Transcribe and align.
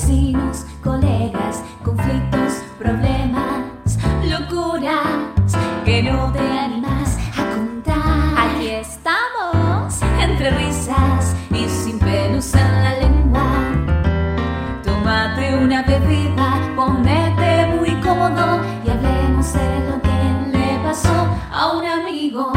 vecinos, 0.00 0.64
colegas, 0.82 1.62
conflictos, 1.84 2.62
problemas, 2.78 3.98
locuras 4.24 5.52
que 5.84 6.02
no 6.02 6.32
te 6.32 6.38
animas 6.38 7.18
a 7.36 7.54
contar. 7.54 8.38
Aquí 8.38 8.68
estamos, 8.68 10.00
entre 10.22 10.50
risas 10.52 11.36
y 11.50 11.68
sin 11.68 11.98
pelos 11.98 12.54
en 12.54 12.82
la 12.82 12.98
lengua. 12.98 13.44
Tómate 14.82 15.54
una 15.56 15.82
bebida, 15.82 16.58
ponete 16.74 17.66
muy 17.76 17.92
cómodo 18.00 18.60
y 18.86 18.90
hablemos 18.90 19.52
de 19.52 19.90
lo 19.90 20.00
que 20.00 20.56
le 20.58 20.78
pasó 20.82 21.28
a 21.52 21.72
un 21.76 21.84
amigo. 21.84 22.52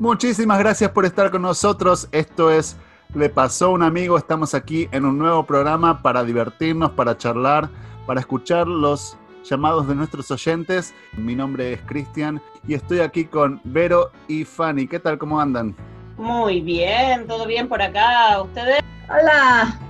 Muchísimas 0.00 0.58
gracias 0.58 0.90
por 0.90 1.04
estar 1.04 1.30
con 1.30 1.42
nosotros. 1.42 2.08
Esto 2.10 2.50
es 2.50 2.76
Le 3.16 3.30
pasó 3.30 3.66
a 3.66 3.68
un 3.70 3.82
amigo. 3.82 4.18
Estamos 4.18 4.52
aquí 4.52 4.88
en 4.92 5.06
un 5.06 5.16
nuevo 5.16 5.42
programa 5.46 6.02
para 6.02 6.22
divertirnos, 6.22 6.90
para 6.90 7.16
charlar, 7.16 7.70
para 8.06 8.20
escuchar 8.20 8.68
los 8.68 9.16
llamados 9.42 9.88
de 9.88 9.94
nuestros 9.94 10.30
oyentes. 10.30 10.94
Mi 11.16 11.34
nombre 11.34 11.72
es 11.72 11.80
Cristian 11.86 12.42
y 12.68 12.74
estoy 12.74 13.00
aquí 13.00 13.24
con 13.24 13.58
Vero 13.64 14.10
y 14.28 14.44
Fanny. 14.44 14.86
¿Qué 14.86 15.00
tal? 15.00 15.16
¿Cómo 15.16 15.40
andan? 15.40 15.74
Muy 16.18 16.60
bien, 16.60 17.26
todo 17.26 17.46
bien 17.46 17.68
por 17.68 17.80
acá. 17.80 18.42
¿Ustedes? 18.42 18.80
Hola. 19.08 19.80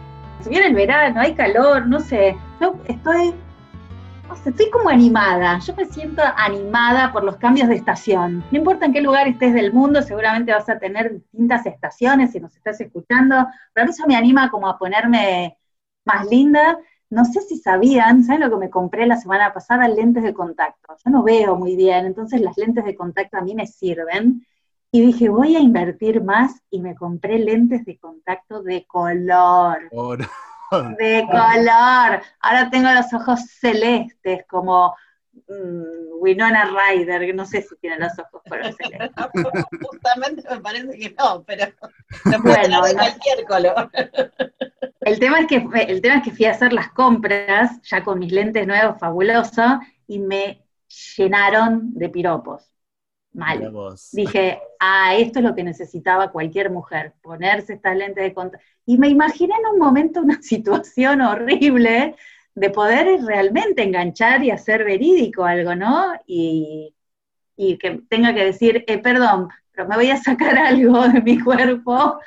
Si 0.42 0.48
viene 0.48 0.68
el 0.68 0.74
verano, 0.76 1.20
hay 1.20 1.34
calor, 1.34 1.84
no 1.88 1.98
sé. 1.98 2.36
Yo 2.60 2.76
estoy, 2.86 3.34
no 4.28 4.36
sé, 4.36 4.50
estoy 4.50 4.70
como 4.70 4.88
animada. 4.88 5.58
Yo 5.60 5.74
me 5.74 5.84
siento 5.86 6.22
animada 6.36 7.12
por 7.12 7.24
los 7.24 7.36
cambios 7.36 7.68
de 7.68 7.76
estación. 7.76 8.44
No 8.50 8.58
importa 8.58 8.86
en 8.86 8.92
qué 8.92 9.00
lugar 9.00 9.28
estés 9.28 9.54
del 9.54 9.72
mundo, 9.72 10.02
seguramente 10.02 10.52
vas 10.52 10.68
a 10.68 10.78
tener 10.78 11.12
distintas 11.12 11.66
estaciones 11.66 12.32
si 12.32 12.40
nos 12.40 12.54
estás 12.56 12.80
escuchando. 12.80 13.46
Pero 13.72 13.86
mí 13.86 13.90
eso 13.90 14.04
me 14.06 14.16
anima 14.16 14.50
como 14.50 14.68
a 14.68 14.78
ponerme 14.78 15.56
más 16.04 16.26
linda. 16.28 16.78
No 17.08 17.24
sé 17.24 17.40
si 17.42 17.58
sabían, 17.58 18.24
¿saben 18.24 18.40
lo 18.40 18.50
que 18.50 18.56
me 18.56 18.70
compré 18.70 19.06
la 19.06 19.16
semana 19.16 19.52
pasada? 19.52 19.86
Lentes 19.88 20.24
de 20.24 20.34
contacto. 20.34 20.96
Yo 21.04 21.10
no 21.10 21.22
veo 21.22 21.56
muy 21.56 21.76
bien, 21.76 22.06
entonces 22.06 22.40
las 22.40 22.56
lentes 22.56 22.84
de 22.84 22.96
contacto 22.96 23.36
a 23.36 23.42
mí 23.42 23.54
me 23.54 23.66
sirven. 23.66 24.44
Y 24.90 25.00
dije, 25.02 25.28
voy 25.28 25.56
a 25.56 25.60
invertir 25.60 26.22
más 26.22 26.62
y 26.70 26.80
me 26.80 26.94
compré 26.94 27.38
lentes 27.38 27.84
de 27.84 27.98
contacto 27.98 28.62
de 28.62 28.84
color. 28.86 29.88
Ahora- 29.92 30.28
De 30.98 31.26
color. 31.30 32.22
Ahora 32.40 32.70
tengo 32.70 32.90
los 32.90 33.12
ojos 33.12 33.40
celestes, 33.60 34.44
como 34.48 34.94
mm, 35.48 36.20
Winona 36.20 36.64
Ryder, 36.64 37.26
que 37.26 37.32
no 37.32 37.44
sé 37.44 37.62
si 37.62 37.76
tiene 37.76 37.98
los 37.98 38.18
ojos 38.18 38.42
color 38.48 38.72
celeste. 38.74 39.08
Justamente 39.82 40.42
me 40.48 40.60
parece 40.60 40.98
que 40.98 41.14
no, 41.18 41.44
pero 41.44 41.72
puede 42.24 42.38
Bueno, 42.38 42.82
tener 42.82 42.82
de 42.82 42.94
cualquier 42.94 43.44
color. 43.46 43.90
El 45.00 45.18
tema, 45.20 45.40
es 45.40 45.46
que, 45.46 45.68
el 45.88 46.00
tema 46.00 46.16
es 46.16 46.24
que 46.24 46.32
fui 46.32 46.46
a 46.46 46.50
hacer 46.50 46.72
las 46.72 46.90
compras, 46.90 47.80
ya 47.82 48.02
con 48.02 48.18
mis 48.18 48.32
lentes 48.32 48.66
nuevos, 48.66 48.98
fabuloso, 48.98 49.80
y 50.08 50.18
me 50.18 50.64
llenaron 51.16 51.94
de 51.94 52.08
piropos. 52.08 52.75
Mal. 53.36 53.70
Dije, 54.12 54.58
ah, 54.80 55.14
esto 55.14 55.40
es 55.40 55.44
lo 55.44 55.54
que 55.54 55.62
necesitaba 55.62 56.32
cualquier 56.32 56.70
mujer, 56.70 57.12
ponerse 57.22 57.74
estas 57.74 57.96
lentes 57.96 58.24
de 58.24 58.32
contacto. 58.32 58.64
Y 58.86 58.96
me 58.96 59.08
imaginé 59.08 59.54
en 59.54 59.74
un 59.74 59.78
momento 59.78 60.20
una 60.20 60.40
situación 60.42 61.20
horrible 61.20 62.16
de 62.54 62.70
poder 62.70 63.22
realmente 63.24 63.82
enganchar 63.82 64.42
y 64.42 64.50
hacer 64.50 64.84
verídico 64.84 65.44
algo, 65.44 65.74
¿no? 65.74 66.14
Y, 66.26 66.94
y 67.56 67.76
que 67.76 68.02
tenga 68.08 68.34
que 68.34 68.46
decir, 68.46 68.84
eh, 68.86 68.98
perdón, 68.98 69.48
pero 69.76 69.88
me 69.88 69.96
voy 69.96 70.10
a 70.10 70.16
sacar 70.16 70.56
algo 70.56 71.06
de 71.08 71.20
mi 71.20 71.38
cuerpo 71.38 72.18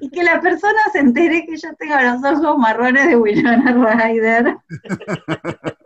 y 0.00 0.10
que 0.10 0.24
la 0.24 0.40
persona 0.40 0.78
se 0.92 0.98
entere 0.98 1.46
que 1.46 1.56
yo 1.56 1.72
tengo 1.78 1.94
los 2.00 2.40
ojos 2.44 2.58
marrones 2.58 3.06
de 3.06 3.16
Winona 3.16 3.72
Ryder. 3.72 4.56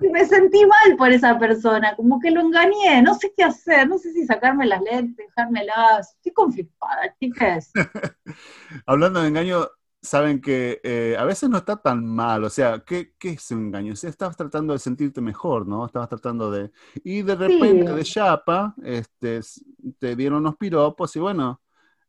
Y 0.01 0.09
me 0.09 0.25
sentí 0.25 0.65
mal 0.65 0.97
por 0.97 1.11
esa 1.11 1.39
persona, 1.39 1.95
como 1.95 2.19
que 2.21 2.31
lo 2.31 2.41
engañé, 2.41 3.03
no 3.03 3.15
sé 3.15 3.33
qué 3.37 3.45
hacer, 3.45 3.87
no 3.87 3.99
sé 3.99 4.13
si 4.13 4.25
sacarme 4.25 4.67
las 4.67 4.81
lentes, 4.81 5.27
dejármelas. 5.29 6.15
Estoy 6.17 6.33
conflictada, 6.33 7.15
chicas. 7.21 7.71
Hablando 8.87 9.21
de 9.21 9.29
engaño, 9.29 9.69
saben 10.03 10.41
que 10.41 10.81
eh, 10.83 11.17
a 11.19 11.25
veces 11.25 11.49
no 11.49 11.59
está 11.59 11.77
tan 11.77 12.05
mal. 12.07 12.45
O 12.45 12.51
sea, 12.51 12.83
¿qué, 12.85 13.15
qué 13.19 13.31
es 13.31 13.51
un 13.51 13.67
engaño? 13.67 13.93
O 13.93 13.97
sea, 13.97 14.11
estabas 14.11 14.37
tratando 14.37 14.73
de 14.73 14.79
sentirte 14.79 15.21
mejor, 15.21 15.67
¿no? 15.67 15.85
Estabas 15.85 16.09
tratando 16.09 16.51
de... 16.51 16.71
Y 17.05 17.23
de 17.23 17.35
repente, 17.35 17.93
de 17.93 18.03
chapa, 18.05 18.75
este, 18.83 19.41
te 20.01 20.17
dieron 20.17 20.39
unos 20.39 20.57
piropos 20.57 21.15
y 21.15 21.21
bueno, 21.21 21.61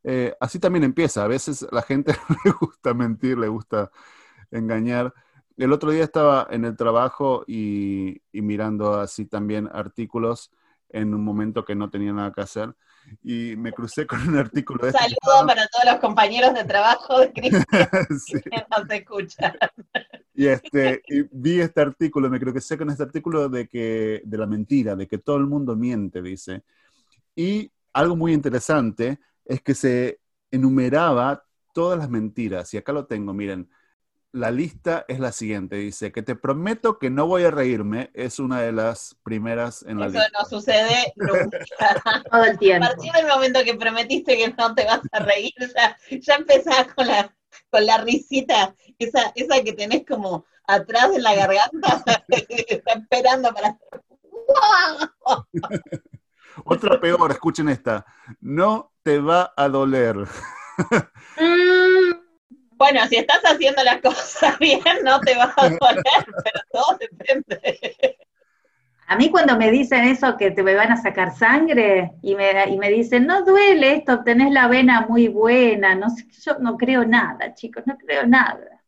eh, 0.03 0.33
así 0.39 0.59
también 0.59 0.83
empieza. 0.83 1.23
A 1.23 1.27
veces 1.27 1.67
la 1.71 1.83
gente 1.83 2.13
le 2.45 2.51
gusta 2.59 2.93
mentir, 2.93 3.37
le 3.37 3.47
gusta 3.47 3.91
engañar. 4.49 5.13
El 5.57 5.73
otro 5.73 5.91
día 5.91 6.03
estaba 6.03 6.47
en 6.49 6.65
el 6.65 6.75
trabajo 6.75 7.43
y, 7.45 8.21
y 8.31 8.41
mirando 8.41 8.99
así 8.99 9.25
también 9.25 9.69
artículos 9.71 10.51
en 10.89 11.13
un 11.13 11.23
momento 11.23 11.63
que 11.65 11.75
no 11.75 11.89
tenía 11.89 12.13
nada 12.13 12.31
que 12.31 12.41
hacer 12.41 12.75
y 13.23 13.55
me 13.57 13.71
crucé 13.71 14.05
con 14.05 14.27
un 14.27 14.37
artículo 14.37 14.83
de 14.83 14.89
este 14.89 14.99
Saludo 14.99 15.47
para 15.47 15.67
todos 15.67 15.85
los 15.85 15.95
compañeros 15.99 16.53
de 16.53 16.63
trabajo 16.63 17.19
de 17.19 17.31
Cristian 17.31 17.65
Sí. 18.25 18.41
que 18.41 18.65
nos 18.69 18.89
escuchan. 18.89 19.53
Y, 20.33 20.47
este, 20.47 21.01
y 21.07 21.23
vi 21.31 21.59
este 21.59 21.81
artículo, 21.81 22.29
me 22.29 22.39
creo 22.39 22.53
que 22.53 22.61
sé 22.61 22.77
con 22.77 22.89
este 22.89 23.03
artículo 23.03 23.49
de 23.49 23.67
que 23.67 24.21
de 24.23 24.37
la 24.37 24.47
mentira, 24.47 24.95
de 24.95 25.07
que 25.07 25.17
todo 25.17 25.37
el 25.37 25.47
mundo 25.47 25.75
miente, 25.75 26.21
dice. 26.21 26.63
Y 27.35 27.71
algo 27.93 28.15
muy 28.15 28.33
interesante 28.33 29.19
es 29.45 29.61
que 29.61 29.75
se 29.75 30.19
enumeraba 30.51 31.43
todas 31.73 31.97
las 31.97 32.09
mentiras. 32.09 32.73
Y 32.73 32.77
acá 32.77 32.91
lo 32.93 33.05
tengo, 33.05 33.33
miren. 33.33 33.69
La 34.33 34.49
lista 34.49 35.03
es 35.09 35.19
la 35.19 35.33
siguiente, 35.33 35.75
dice 35.75 36.13
que 36.13 36.23
te 36.23 36.35
prometo 36.37 36.97
que 36.99 37.09
no 37.09 37.27
voy 37.27 37.43
a 37.43 37.51
reírme, 37.51 38.11
es 38.13 38.39
una 38.39 38.61
de 38.61 38.71
las 38.71 39.17
primeras 39.23 39.83
en 39.83 39.99
la 39.99 40.05
Eso 40.07 40.19
lista. 40.19 40.29
no 40.39 40.45
sucede 40.45 41.13
nunca. 41.17 41.59
Todo 42.31 42.45
el 42.45 42.51
A 42.51 42.57
tiempo. 42.57 42.87
partir 42.87 43.11
del 43.11 43.27
momento 43.27 43.59
que 43.65 43.73
prometiste 43.75 44.37
que 44.37 44.53
no 44.57 44.73
te 44.73 44.85
vas 44.85 45.01
a 45.11 45.19
reír, 45.19 45.51
ya, 45.75 45.97
ya 46.17 46.35
empezás 46.35 46.93
con 46.93 47.07
la, 47.07 47.35
con 47.69 47.85
la 47.85 47.97
risita, 47.97 48.73
esa, 48.99 49.33
esa 49.35 49.61
que 49.63 49.73
tenés 49.73 50.05
como 50.07 50.45
atrás 50.65 51.11
de 51.11 51.19
la 51.19 51.35
garganta, 51.35 52.01
está 52.29 52.93
esperando 52.93 53.53
para... 53.53 53.77
Otra 56.65 56.99
peor, 56.99 57.31
escuchen 57.31 57.69
esta, 57.69 58.05
no 58.41 58.91
te 59.03 59.19
va 59.19 59.53
a 59.55 59.67
doler. 59.69 60.15
Mm, 61.37 62.13
Bueno, 62.77 63.05
si 63.07 63.17
estás 63.17 63.41
haciendo 63.43 63.83
las 63.83 64.01
cosas 64.01 64.57
bien, 64.59 64.81
no 65.03 65.23
te 65.23 65.35
va 65.37 65.53
a 65.57 65.69
doler, 65.79 66.25
pero 66.43 66.61
todo 66.71 66.97
depende. 66.99 68.17
A 69.07 69.15
mí 69.17 69.29
cuando 69.29 69.57
me 69.57 69.71
dicen 69.71 70.05
eso 70.05 70.37
que 70.37 70.51
te 70.51 70.63
me 70.63 70.73
van 70.75 70.91
a 70.91 70.97
sacar 70.97 71.35
sangre 71.35 72.13
y 72.23 72.35
me, 72.35 72.51
y 72.69 72.77
me 72.79 72.89
dicen, 72.89 73.27
no 73.27 73.43
duele 73.43 73.95
esto, 73.95 74.23
tenés 74.23 74.51
la 74.51 74.67
vena 74.67 75.01
muy 75.07 75.27
buena, 75.27 75.95
no 75.95 76.09
sé, 76.09 76.25
yo 76.41 76.57
no 76.59 76.77
creo 76.77 77.05
nada, 77.05 77.53
chicos, 77.53 77.83
no 77.87 77.97
creo 77.97 78.25
nada. 78.25 78.80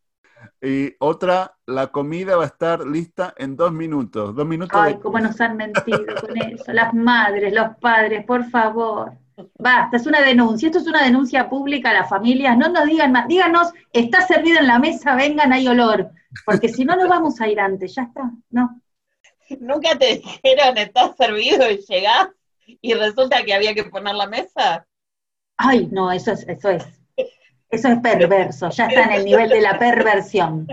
Y 0.66 0.96
otra, 1.00 1.58
la 1.66 1.88
comida 1.88 2.38
va 2.38 2.44
a 2.44 2.48
estar 2.48 2.88
lista 2.88 3.34
en 3.38 3.58
dos 3.58 3.74
minutos. 3.74 4.34
Dos 4.34 4.48
minutos 4.48 4.80
Ay, 4.82 4.94
de- 4.94 5.00
cómo 5.02 5.20
nos 5.20 5.40
han 5.42 5.58
mentido 5.58 6.06
con 6.22 6.38
eso, 6.38 6.72
las 6.72 6.94
madres, 6.94 7.54
los 7.54 7.76
padres, 7.82 8.26
por 8.26 8.50
favor. 8.50 9.12
Basta, 9.60 9.98
es 9.98 10.06
una 10.06 10.22
denuncia, 10.22 10.68
esto 10.68 10.80
es 10.80 10.88
una 10.88 11.04
denuncia 11.04 11.50
pública 11.50 11.90
a 11.90 11.94
las 11.94 12.10
familias, 12.10 12.58
no 12.58 12.70
nos 12.70 12.86
digan 12.86 13.12
más, 13.12 13.28
díganos, 13.28 13.74
está 13.92 14.26
servido 14.26 14.60
en 14.60 14.68
la 14.68 14.80
mesa, 14.80 15.16
vengan, 15.16 15.52
hay 15.52 15.68
olor, 15.68 16.12
porque 16.46 16.70
si 16.70 16.86
no, 16.86 16.96
no 16.96 17.10
vamos 17.10 17.42
a 17.42 17.48
ir 17.48 17.60
antes, 17.60 17.96
ya 17.96 18.04
está, 18.04 18.32
no. 18.52 18.80
Nunca 19.60 19.98
te 19.98 20.18
dijeron, 20.18 20.78
estás 20.78 21.18
servido 21.18 21.70
y 21.70 21.78
llegás 21.78 22.30
y 22.66 22.94
resulta 22.94 23.44
que 23.44 23.54
había 23.54 23.74
que 23.74 23.84
poner 23.86 24.16
la 24.16 24.28
mesa. 24.28 24.86
Ay, 25.58 25.90
no, 25.92 26.12
eso 26.12 26.32
es, 26.32 26.48
eso 26.48 26.70
es, 26.70 26.86
eso 27.74 27.88
es 27.88 28.00
perverso, 28.00 28.70
ya 28.70 28.86
está 28.86 29.04
en 29.04 29.12
el 29.14 29.26
nivel 29.26 29.50
de 29.50 29.62
la 29.62 29.80
perversión. 29.80 30.68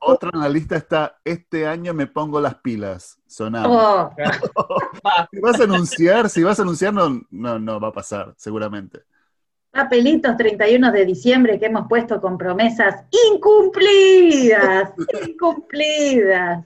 Otra 0.00 0.30
en 0.32 0.40
la 0.40 0.48
lista 0.48 0.76
está, 0.76 1.18
este 1.24 1.66
año 1.66 1.94
me 1.94 2.06
pongo 2.06 2.40
las 2.40 2.56
pilas. 2.56 3.18
Sonamos. 3.26 3.70
Oh, 3.70 4.10
Si 5.32 5.40
vas 5.40 5.60
a 5.60 5.64
anunciar, 5.64 6.30
si 6.30 6.42
vas 6.42 6.58
a 6.58 6.62
anunciar, 6.62 6.94
no, 6.94 7.22
no, 7.30 7.58
no 7.58 7.80
va 7.80 7.88
a 7.88 7.92
pasar, 7.92 8.34
seguramente. 8.36 9.00
papelitos 9.70 10.36
31 10.36 10.92
de 10.92 11.04
diciembre 11.04 11.58
que 11.58 11.66
hemos 11.66 11.86
puesto 11.88 12.20
con 12.20 12.38
promesas 12.38 13.04
incumplidas, 13.32 14.92
incumplidas. 15.28 16.64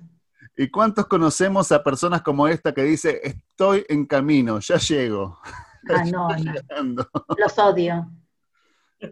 ¿Y 0.57 0.69
cuántos 0.69 1.07
conocemos 1.07 1.73
a 1.73 1.83
personas 1.83 2.21
como 2.23 2.47
esta 2.47 2.73
que 2.73 2.83
dice, 2.83 3.21
estoy 3.25 3.85
en 3.89 4.05
camino, 4.05 4.59
ya 4.61 4.77
llego? 4.77 5.39
Ah, 5.89 6.05
no. 6.05 6.29
Los 7.39 7.59
odio. 7.59 8.07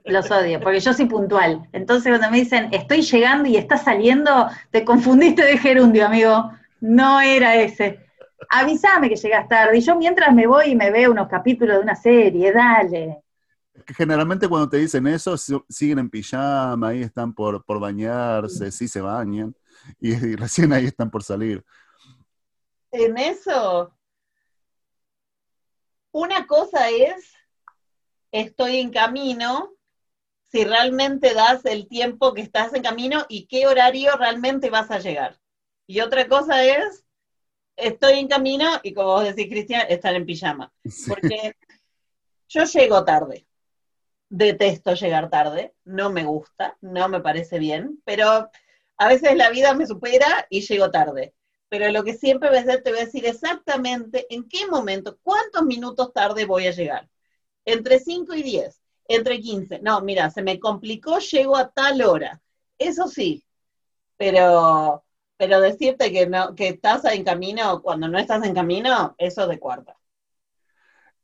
Los 0.04 0.30
odio, 0.30 0.60
porque 0.60 0.80
yo 0.80 0.92
soy 0.92 1.06
puntual. 1.06 1.68
Entonces 1.72 2.10
cuando 2.10 2.30
me 2.30 2.38
dicen, 2.38 2.68
estoy 2.72 3.02
llegando 3.02 3.48
y 3.48 3.56
está 3.56 3.76
saliendo, 3.76 4.48
te 4.70 4.84
confundiste 4.84 5.44
de 5.44 5.58
gerundio, 5.58 6.06
amigo. 6.06 6.52
No 6.80 7.20
era 7.20 7.56
ese. 7.56 8.06
Avísame 8.48 9.08
que 9.08 9.16
llegas 9.16 9.48
tarde. 9.48 9.78
Y 9.78 9.80
yo 9.80 9.96
mientras 9.96 10.32
me 10.34 10.46
voy 10.46 10.70
y 10.70 10.76
me 10.76 10.90
veo 10.90 11.10
unos 11.10 11.28
capítulos 11.28 11.76
de 11.76 11.82
una 11.82 11.96
serie, 11.96 12.52
dale. 12.52 13.18
Que 13.84 13.94
generalmente 13.94 14.48
cuando 14.48 14.68
te 14.68 14.76
dicen 14.78 15.06
eso, 15.06 15.36
si- 15.36 15.60
siguen 15.68 15.98
en 15.98 16.10
pijama, 16.10 16.88
ahí 16.88 17.02
están 17.02 17.34
por, 17.34 17.64
por 17.64 17.80
bañarse, 17.80 18.70
sí 18.70 18.86
se 18.88 19.00
bañan, 19.00 19.54
y, 19.98 20.12
y 20.32 20.36
recién 20.36 20.72
ahí 20.72 20.86
están 20.86 21.10
por 21.10 21.22
salir. 21.22 21.64
En 22.92 23.16
eso, 23.18 23.92
una 26.12 26.46
cosa 26.46 26.88
es, 26.90 27.32
estoy 28.32 28.78
en 28.78 28.90
camino, 28.90 29.70
si 30.50 30.64
realmente 30.64 31.32
das 31.34 31.64
el 31.64 31.86
tiempo 31.86 32.34
que 32.34 32.42
estás 32.42 32.74
en 32.74 32.82
camino 32.82 33.24
y 33.28 33.46
qué 33.46 33.66
horario 33.66 34.16
realmente 34.16 34.70
vas 34.70 34.90
a 34.90 34.98
llegar. 34.98 35.38
Y 35.86 36.00
otra 36.00 36.28
cosa 36.28 36.64
es, 36.64 37.04
estoy 37.76 38.18
en 38.18 38.28
camino 38.28 38.68
y 38.82 38.92
como 38.92 39.08
vos 39.08 39.24
decís, 39.24 39.48
Cristian, 39.48 39.86
estar 39.88 40.14
en 40.14 40.26
pijama. 40.26 40.72
Porque 41.08 41.56
yo 42.48 42.64
llego 42.64 43.04
tarde. 43.04 43.46
Detesto 44.28 44.94
llegar 44.94 45.28
tarde, 45.28 45.74
no 45.84 46.10
me 46.10 46.24
gusta, 46.24 46.76
no 46.80 47.08
me 47.08 47.20
parece 47.20 47.58
bien, 47.58 48.00
pero 48.04 48.48
a 48.96 49.08
veces 49.08 49.36
la 49.36 49.50
vida 49.50 49.74
me 49.74 49.86
supera 49.86 50.46
y 50.48 50.60
llego 50.60 50.90
tarde. 50.90 51.34
Pero 51.68 51.90
lo 51.90 52.04
que 52.04 52.14
siempre 52.14 52.48
voy 52.48 52.58
a 52.58 52.62
hacer, 52.62 52.82
te 52.82 52.90
voy 52.90 53.00
a 53.00 53.04
decir 53.04 53.26
exactamente 53.26 54.26
en 54.30 54.48
qué 54.48 54.66
momento, 54.66 55.18
cuántos 55.22 55.64
minutos 55.64 56.12
tarde 56.12 56.44
voy 56.44 56.66
a 56.66 56.72
llegar. 56.72 57.08
Entre 57.64 57.98
5 57.98 58.34
y 58.34 58.42
10, 58.42 58.79
entre 59.16 59.40
15. 59.40 59.80
No, 59.82 60.00
mira, 60.02 60.30
se 60.30 60.42
me 60.42 60.58
complicó, 60.60 61.18
llego 61.18 61.56
a 61.56 61.70
tal 61.70 62.02
hora. 62.02 62.40
Eso 62.78 63.08
sí, 63.08 63.44
pero, 64.18 65.04
pero 65.38 65.60
decirte 65.60 66.12
que, 66.12 66.26
no, 66.28 66.54
que 66.54 66.68
estás 66.70 67.04
en 67.06 67.24
camino 67.24 67.82
cuando 67.82 68.08
no 68.08 68.18
estás 68.18 68.44
en 68.44 68.54
camino, 68.54 69.14
eso 69.18 69.46
de 69.48 69.58
cuarta. 69.60 69.96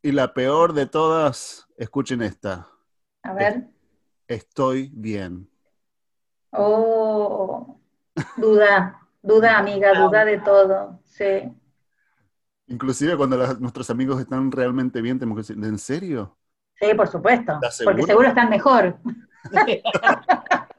Y 0.02 0.12
la 0.12 0.32
peor 0.32 0.72
de 0.72 0.86
todas, 0.86 1.66
escuchen 1.76 2.22
esta, 2.22 2.68
A 3.22 3.34
ver. 3.34 3.68
estoy 4.28 4.90
bien. 4.94 5.50
Oh, 6.52 7.78
duda, 8.36 9.00
duda, 9.22 9.58
amiga, 9.58 9.94
duda 9.94 10.24
de 10.24 10.38
todo. 10.40 11.00
Sí. 11.04 11.24
Inclusive 12.68 13.16
cuando 13.16 13.36
las- 13.36 13.60
nuestros 13.60 13.90
amigos 13.90 14.20
están 14.20 14.50
realmente 14.52 15.00
bien, 15.00 15.18
tenemos 15.18 15.36
que 15.36 15.54
decir, 15.54 15.64
¿en 15.64 15.78
serio? 15.78 16.35
Sí, 16.80 16.94
por 16.94 17.08
supuesto. 17.08 17.54
¿Estás 17.54 17.80
Porque 17.84 18.02
seguro? 18.02 18.28
están 18.28 18.50
mejor. 18.50 18.96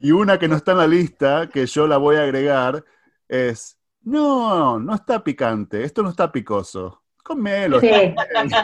Y 0.00 0.12
una 0.12 0.38
que 0.38 0.46
no 0.46 0.54
está 0.54 0.72
en 0.72 0.78
la 0.78 0.86
lista, 0.86 1.48
que 1.52 1.66
yo 1.66 1.88
la 1.88 1.96
voy 1.96 2.16
a 2.16 2.22
agregar, 2.22 2.84
es, 3.26 3.76
no, 4.02 4.78
no 4.78 4.94
está 4.94 5.24
picante, 5.24 5.82
esto 5.82 6.04
no 6.04 6.10
está 6.10 6.30
picoso. 6.30 7.02
Comelo. 7.24 7.80
Sí. 7.80 8.14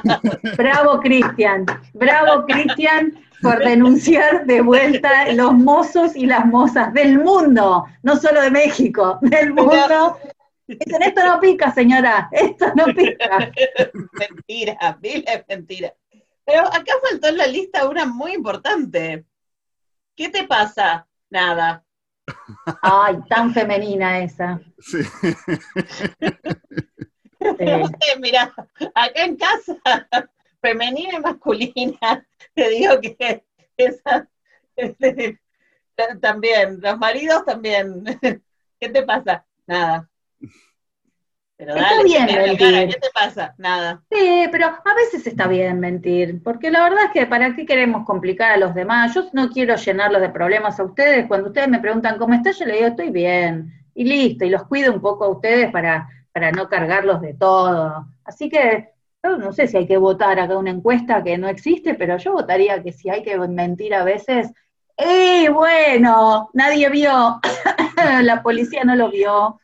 Bravo, 0.57 1.01
Cristian. 1.01 1.67
Bravo, 1.93 2.47
Cristian, 2.47 3.19
por 3.43 3.59
denunciar 3.59 4.47
de 4.47 4.61
vuelta 4.61 5.33
los 5.33 5.55
mozos 5.55 6.15
y 6.15 6.27
las 6.27 6.47
mozas 6.47 6.95
del 6.95 7.19
mundo, 7.19 7.85
no 8.03 8.17
solo 8.17 8.41
de 8.41 8.51
México, 8.51 9.19
del 9.21 9.53
mundo. 9.53 10.17
Dicen, 10.67 11.03
esto 11.03 11.27
no 11.27 11.41
pica, 11.41 11.73
señora, 11.73 12.29
esto 12.33 12.67
no 12.75 12.87
pica. 12.95 13.51
mentira, 14.13 14.99
Bill 15.01 15.25
es 15.27 15.45
mentira. 15.49 15.93
Pero 16.45 16.67
acá 16.67 16.93
faltó 17.09 17.29
en 17.29 17.39
la 17.39 17.47
lista 17.47 17.89
una 17.89 18.05
muy 18.07 18.33
importante. 18.35 19.25
¿Qué 20.17 20.29
te 20.29 20.45
pasa? 20.45 21.07
Nada. 21.31 21.85
Ay, 22.83 23.17
tan 23.29 23.53
femenina 23.53 24.21
esa. 24.23 24.61
Sí. 24.79 24.99
Mira, 28.21 28.55
acá 28.95 29.25
en 29.25 29.37
casa, 29.37 29.77
femenina 30.63 31.19
y 31.19 31.21
masculina, 31.21 32.27
te 32.55 32.69
digo 32.71 33.01
que 33.01 33.45
esa, 33.77 34.29
este, 34.77 35.41
ta- 35.95 36.19
también, 36.21 36.81
los 36.81 36.99
maridos 36.99 37.45
también. 37.45 38.05
¿Qué 38.81 38.89
te 38.89 39.03
pasa? 39.03 39.45
Nada. 39.67 40.09
Pero 41.57 41.77
Está 41.77 42.03
bien 42.03 42.27
mentir. 42.27 42.59
cara, 42.59 42.87
¿qué 42.87 42.95
te 43.01 43.11
pasa? 43.15 43.55
Nada. 43.59 44.03
Sí, 44.11 44.49
pero 44.51 44.67
a 44.67 44.95
veces 44.95 45.27
está 45.27 45.47
bien 45.47 45.79
mentir, 45.79 46.43
porque 46.43 46.71
la 46.71 46.83
verdad 46.83 47.05
es 47.05 47.11
que 47.13 47.27
¿para 47.27 47.55
qué 47.55 47.65
queremos 47.65 48.05
complicar 48.05 48.53
a 48.53 48.57
los 48.57 48.75
demás? 48.75 49.15
Yo 49.15 49.29
no 49.33 49.49
quiero 49.51 49.77
llenarlos 49.77 50.21
de 50.21 50.31
problemas 50.31 50.81
a 50.81 50.85
ustedes. 50.85 51.27
Cuando 51.29 51.49
ustedes 51.49 51.69
me 51.69 51.79
preguntan 51.79 52.19
cómo 52.19 52.35
está, 52.35 52.51
yo 52.51 52.65
les 52.65 52.77
digo, 52.77 52.89
estoy 52.89 53.11
bien, 53.11 53.73
y 53.95 54.05
listo, 54.05 54.45
y 54.45 54.51
los 54.51 54.65
cuido 54.65 54.93
un 54.93 55.01
poco 55.01 55.25
a 55.25 55.29
ustedes 55.29 55.71
para, 55.71 56.09
para 56.33 56.51
no 56.51 56.69
cargarlos 56.69 57.21
de 57.21 57.35
todo. 57.35 58.07
Así 58.25 58.49
que 58.51 58.89
yo 59.23 59.39
no 59.39 59.53
sé 59.53 59.69
si 59.69 59.77
hay 59.77 59.87
que 59.87 59.97
votar 59.97 60.39
acá 60.41 60.59
una 60.59 60.71
encuesta 60.71 61.23
que 61.23 61.39
no 61.39 61.49
existe, 61.49 61.95
pero 61.95 62.19
yo 62.19 62.33
votaría 62.33 62.83
que 62.83 62.93
si 62.93 63.09
hay 63.11 63.23
que 63.23 63.39
mentir 63.39 63.95
a 63.95 64.05
veces, 64.05 64.51
¡eh, 64.97 65.49
bueno! 65.51 66.51
Nadie 66.53 66.89
vio, 66.91 67.41
la 68.23 68.43
policía 68.43 68.83
no 68.85 68.97
lo 68.97 69.11
vio. 69.11 69.61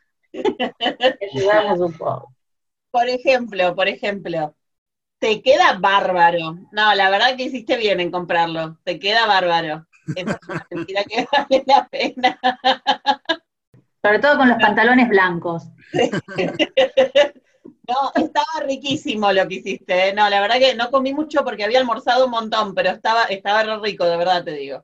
Ayudamos 1.34 1.80
un 1.80 1.92
poco. 1.92 2.34
Por 2.90 3.08
ejemplo, 3.08 3.74
por 3.74 3.88
ejemplo, 3.88 4.54
te 5.18 5.42
queda 5.42 5.78
bárbaro. 5.78 6.58
No, 6.72 6.94
la 6.94 7.10
verdad 7.10 7.36
que 7.36 7.44
hiciste 7.44 7.76
bien 7.76 8.00
en 8.00 8.10
comprarlo. 8.10 8.78
Te 8.84 8.98
queda 8.98 9.26
bárbaro. 9.26 9.86
Esa 10.16 10.32
es 10.32 10.48
una 10.48 10.66
mentira 10.70 11.04
que 11.04 11.26
vale 11.30 11.64
la 11.66 11.88
pena. 11.88 12.40
Sobre 14.02 14.18
todo 14.18 14.38
con 14.38 14.48
los 14.48 14.58
pantalones 14.58 15.08
blancos. 15.08 15.68
No, 17.90 18.12
estaba 18.14 18.66
riquísimo 18.66 19.32
lo 19.32 19.48
que 19.48 19.56
hiciste. 19.56 20.08
¿eh? 20.08 20.14
No, 20.14 20.28
la 20.30 20.40
verdad 20.40 20.58
que 20.58 20.74
no 20.74 20.90
comí 20.90 21.12
mucho 21.12 21.42
porque 21.44 21.64
había 21.64 21.80
almorzado 21.80 22.26
un 22.26 22.30
montón, 22.30 22.74
pero 22.74 22.90
estaba, 22.90 23.24
estaba 23.24 23.64
re 23.64 23.78
rico, 23.80 24.04
de 24.04 24.16
verdad 24.16 24.44
te 24.44 24.52
digo. 24.52 24.82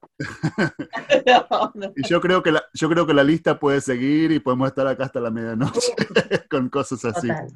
No, 1.27 1.73
no. 1.75 1.93
Y 1.95 2.09
yo 2.09 2.21
creo 2.21 2.43
que 2.43 2.53
la, 2.53 2.65
yo 2.75 2.89
creo 2.89 3.07
que 3.07 3.15
la 3.15 3.23
lista 3.23 3.59
puede 3.59 3.81
seguir 3.81 4.33
y 4.33 4.41
podemos 4.41 4.69
estar 4.69 4.87
acá 4.87 5.05
hasta 5.05 5.21
la 5.21 5.31
medianoche 5.31 5.95
con 6.51 6.69
cosas 6.69 7.05
así. 7.05 7.29
Total. 7.29 7.49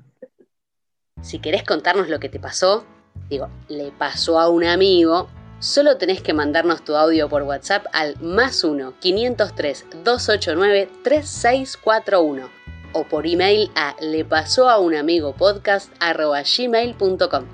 Si 1.23 1.39
querés 1.41 1.65
contarnos 1.65 2.09
lo 2.09 2.21
que 2.21 2.29
te 2.29 2.39
pasó, 2.39 2.85
digo, 3.29 3.49
le 3.69 3.91
pasó 3.93 4.39
a 4.39 4.49
un 4.49 4.65
amigo, 4.65 5.29
solo 5.59 5.99
tenés 5.99 6.23
que 6.23 6.33
mandarnos 6.33 6.83
tu 6.85 6.95
audio 6.95 7.29
por 7.29 7.43
WhatsApp 7.43 7.87
al 7.93 8.21
más 8.23 8.65
1 8.65 8.95
503 9.01 9.87
289 10.05 10.89
3641 11.03 12.60
o 12.93 13.05
por 13.05 13.27
email 13.27 13.71
a 13.75 13.95
le 14.01 14.25
pasó 14.25 14.69
a 14.69 14.79
un 14.79 14.95
amigo 14.95 15.33
podcast 15.35 15.93
gmail.com. 16.01 17.45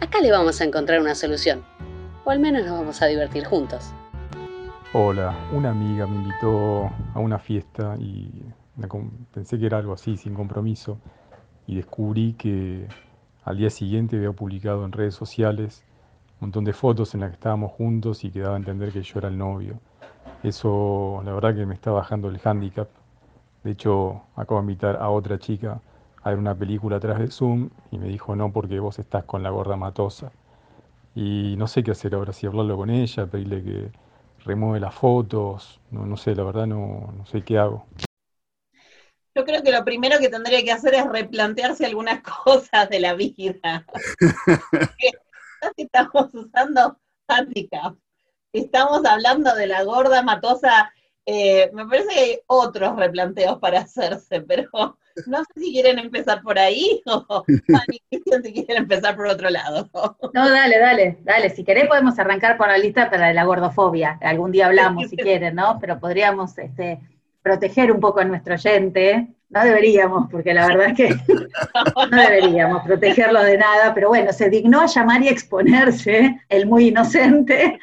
Acá 0.00 0.20
le 0.20 0.30
vamos 0.30 0.60
a 0.60 0.64
encontrar 0.64 1.00
una 1.00 1.14
solución, 1.14 1.64
o 2.24 2.30
al 2.30 2.38
menos 2.38 2.64
nos 2.64 2.78
vamos 2.78 3.02
a 3.02 3.06
divertir 3.06 3.44
juntos. 3.44 3.92
Hola, 4.92 5.36
una 5.52 5.70
amiga 5.70 6.06
me 6.06 6.16
invitó 6.16 6.90
a 7.14 7.18
una 7.18 7.38
fiesta 7.38 7.96
y 7.98 8.30
pensé 9.32 9.58
que 9.58 9.66
era 9.66 9.78
algo 9.78 9.92
así, 9.92 10.16
sin 10.16 10.34
compromiso, 10.34 10.98
y 11.66 11.76
descubrí 11.76 12.34
que 12.34 12.86
al 13.44 13.58
día 13.58 13.70
siguiente 13.70 14.16
había 14.16 14.32
publicado 14.32 14.84
en 14.84 14.92
redes 14.92 15.14
sociales 15.14 15.82
un 16.40 16.48
montón 16.48 16.64
de 16.64 16.72
fotos 16.72 17.14
en 17.14 17.20
las 17.20 17.30
que 17.30 17.34
estábamos 17.34 17.72
juntos 17.72 18.24
y 18.24 18.30
que 18.30 18.40
daba 18.40 18.54
a 18.54 18.58
entender 18.58 18.92
que 18.92 19.02
yo 19.02 19.18
era 19.18 19.28
el 19.28 19.38
novio. 19.38 19.80
Eso, 20.42 21.22
la 21.24 21.32
verdad 21.32 21.54
que 21.54 21.64
me 21.64 21.74
está 21.74 21.90
bajando 21.90 22.28
el 22.28 22.38
hándicap. 22.38 22.88
De 23.66 23.72
hecho, 23.72 24.22
acabo 24.36 24.60
de 24.60 24.66
invitar 24.66 24.94
a 24.94 25.10
otra 25.10 25.40
chica 25.40 25.80
a 26.22 26.30
ver 26.30 26.38
una 26.38 26.54
película 26.54 26.98
a 26.98 27.00
través 27.00 27.18
de 27.18 27.32
Zoom 27.32 27.70
y 27.90 27.98
me 27.98 28.06
dijo 28.06 28.36
no 28.36 28.52
porque 28.52 28.78
vos 28.78 29.00
estás 29.00 29.24
con 29.24 29.42
la 29.42 29.50
gorda 29.50 29.74
matosa. 29.74 30.30
Y 31.16 31.56
no 31.58 31.66
sé 31.66 31.82
qué 31.82 31.90
hacer 31.90 32.14
ahora, 32.14 32.32
si 32.32 32.46
hablarlo 32.46 32.76
con 32.76 32.90
ella, 32.90 33.26
pedirle 33.26 33.64
que 33.64 33.90
remueve 34.44 34.78
las 34.78 34.94
fotos, 34.94 35.80
no, 35.90 36.06
no 36.06 36.16
sé, 36.16 36.36
la 36.36 36.44
verdad 36.44 36.68
no, 36.68 37.12
no 37.18 37.26
sé 37.26 37.42
qué 37.42 37.58
hago. 37.58 37.86
Yo 39.34 39.44
creo 39.44 39.64
que 39.64 39.72
lo 39.72 39.84
primero 39.84 40.20
que 40.20 40.28
tendría 40.28 40.62
que 40.62 40.70
hacer 40.70 40.94
es 40.94 41.04
replantearse 41.04 41.86
algunas 41.86 42.22
cosas 42.44 42.88
de 42.88 43.00
la 43.00 43.14
vida. 43.14 43.84
Estamos 45.76 46.32
usando 46.32 47.00
handicap. 47.26 47.96
Estamos 48.52 49.04
hablando 49.04 49.56
de 49.56 49.66
la 49.66 49.82
gorda 49.82 50.22
matosa. 50.22 50.92
Eh, 51.28 51.70
me 51.72 51.84
parece 51.86 52.08
que 52.14 52.20
hay 52.20 52.38
otros 52.46 52.94
replanteos 52.94 53.58
para 53.58 53.80
hacerse, 53.80 54.40
pero 54.42 54.70
no 55.26 55.38
sé 55.38 55.60
si 55.60 55.72
quieren 55.72 55.98
empezar 55.98 56.40
por 56.40 56.56
ahí 56.56 57.02
o 57.06 57.44
Cristian 57.44 58.44
si 58.44 58.52
quieren 58.52 58.84
empezar 58.84 59.16
por 59.16 59.26
otro 59.26 59.50
lado. 59.50 59.90
No, 60.32 60.50
dale, 60.50 60.78
dale, 60.78 61.18
dale. 61.22 61.50
Si 61.50 61.64
querés 61.64 61.88
podemos 61.88 62.18
arrancar 62.18 62.58
por 62.58 62.68
la 62.68 62.76
lista 62.76 63.10
para 63.10 63.32
la 63.32 63.44
gordofobia. 63.44 64.18
Algún 64.20 64.52
día 64.52 64.66
hablamos 64.66 65.08
si 65.08 65.16
quieren, 65.16 65.54
¿no? 65.54 65.78
Pero 65.80 65.98
podríamos 65.98 66.56
este, 66.58 67.00
proteger 67.42 67.90
un 67.90 68.00
poco 68.00 68.20
a 68.20 68.24
nuestro 68.24 68.54
oyente. 68.54 69.28
No 69.48 69.64
deberíamos, 69.64 70.30
porque 70.30 70.52
la 70.52 70.66
verdad 70.66 70.88
es 70.88 70.96
que 70.96 71.08
no 72.10 72.16
deberíamos 72.16 72.82
protegerlo 72.82 73.42
de 73.42 73.56
nada, 73.56 73.94
pero 73.94 74.08
bueno, 74.08 74.32
se 74.32 74.50
dignó 74.50 74.80
a 74.82 74.86
llamar 74.86 75.22
y 75.22 75.28
exponerse, 75.28 76.40
el 76.48 76.66
muy 76.66 76.88
inocente. 76.88 77.78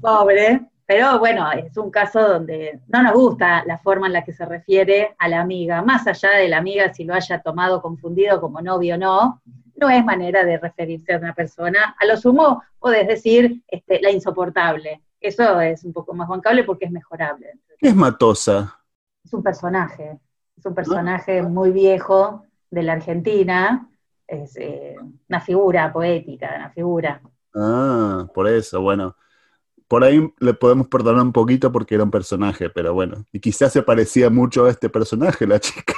Pobre. 0.00 0.62
Pero 0.86 1.18
bueno, 1.18 1.50
es 1.52 1.76
un 1.76 1.90
caso 1.90 2.20
donde 2.20 2.80
no 2.86 3.02
nos 3.02 3.12
gusta 3.12 3.64
la 3.66 3.76
forma 3.76 4.06
en 4.06 4.12
la 4.12 4.24
que 4.24 4.32
se 4.32 4.46
refiere 4.46 5.16
a 5.18 5.28
la 5.28 5.40
amiga, 5.40 5.82
más 5.82 6.06
allá 6.06 6.30
de 6.30 6.48
la 6.48 6.58
amiga 6.58 6.94
si 6.94 7.04
lo 7.04 7.14
haya 7.14 7.40
tomado 7.42 7.82
confundido 7.82 8.40
como 8.40 8.60
novio 8.60 8.94
o 8.94 8.98
no, 8.98 9.42
no 9.76 9.90
es 9.90 10.04
manera 10.04 10.44
de 10.44 10.58
referirse 10.58 11.14
a 11.14 11.18
una 11.18 11.34
persona. 11.34 11.96
A 11.98 12.06
lo 12.06 12.16
sumo 12.16 12.62
podés 12.78 13.08
decir 13.08 13.62
este, 13.66 14.00
la 14.00 14.10
insoportable. 14.10 15.02
Eso 15.20 15.60
es 15.60 15.82
un 15.84 15.92
poco 15.92 16.14
más 16.14 16.28
bancable 16.28 16.62
porque 16.62 16.84
es 16.84 16.92
mejorable. 16.92 17.58
¿Qué 17.78 17.88
es 17.88 17.96
Matosa? 17.96 18.78
Es 19.24 19.32
un 19.32 19.42
personaje, 19.42 20.20
es 20.56 20.64
un 20.64 20.74
personaje 20.74 21.42
muy 21.42 21.72
viejo 21.72 22.44
de 22.70 22.82
la 22.84 22.92
Argentina, 22.92 23.88
es 24.26 24.56
eh, 24.56 24.94
una 25.28 25.40
figura 25.40 25.92
poética, 25.92 26.52
una 26.56 26.70
figura. 26.70 27.20
Ah, 27.54 28.28
por 28.32 28.46
eso, 28.46 28.80
bueno. 28.80 29.16
Por 29.88 30.02
ahí 30.02 30.20
le 30.40 30.54
podemos 30.54 30.88
perdonar 30.88 31.22
un 31.22 31.32
poquito 31.32 31.70
porque 31.70 31.94
era 31.94 32.04
un 32.04 32.10
personaje, 32.10 32.70
pero 32.70 32.92
bueno. 32.94 33.24
Y 33.32 33.40
quizás 33.40 33.72
se 33.72 33.82
parecía 33.82 34.30
mucho 34.30 34.64
a 34.64 34.70
este 34.70 34.88
personaje, 34.88 35.46
la 35.46 35.60
chica. 35.60 35.94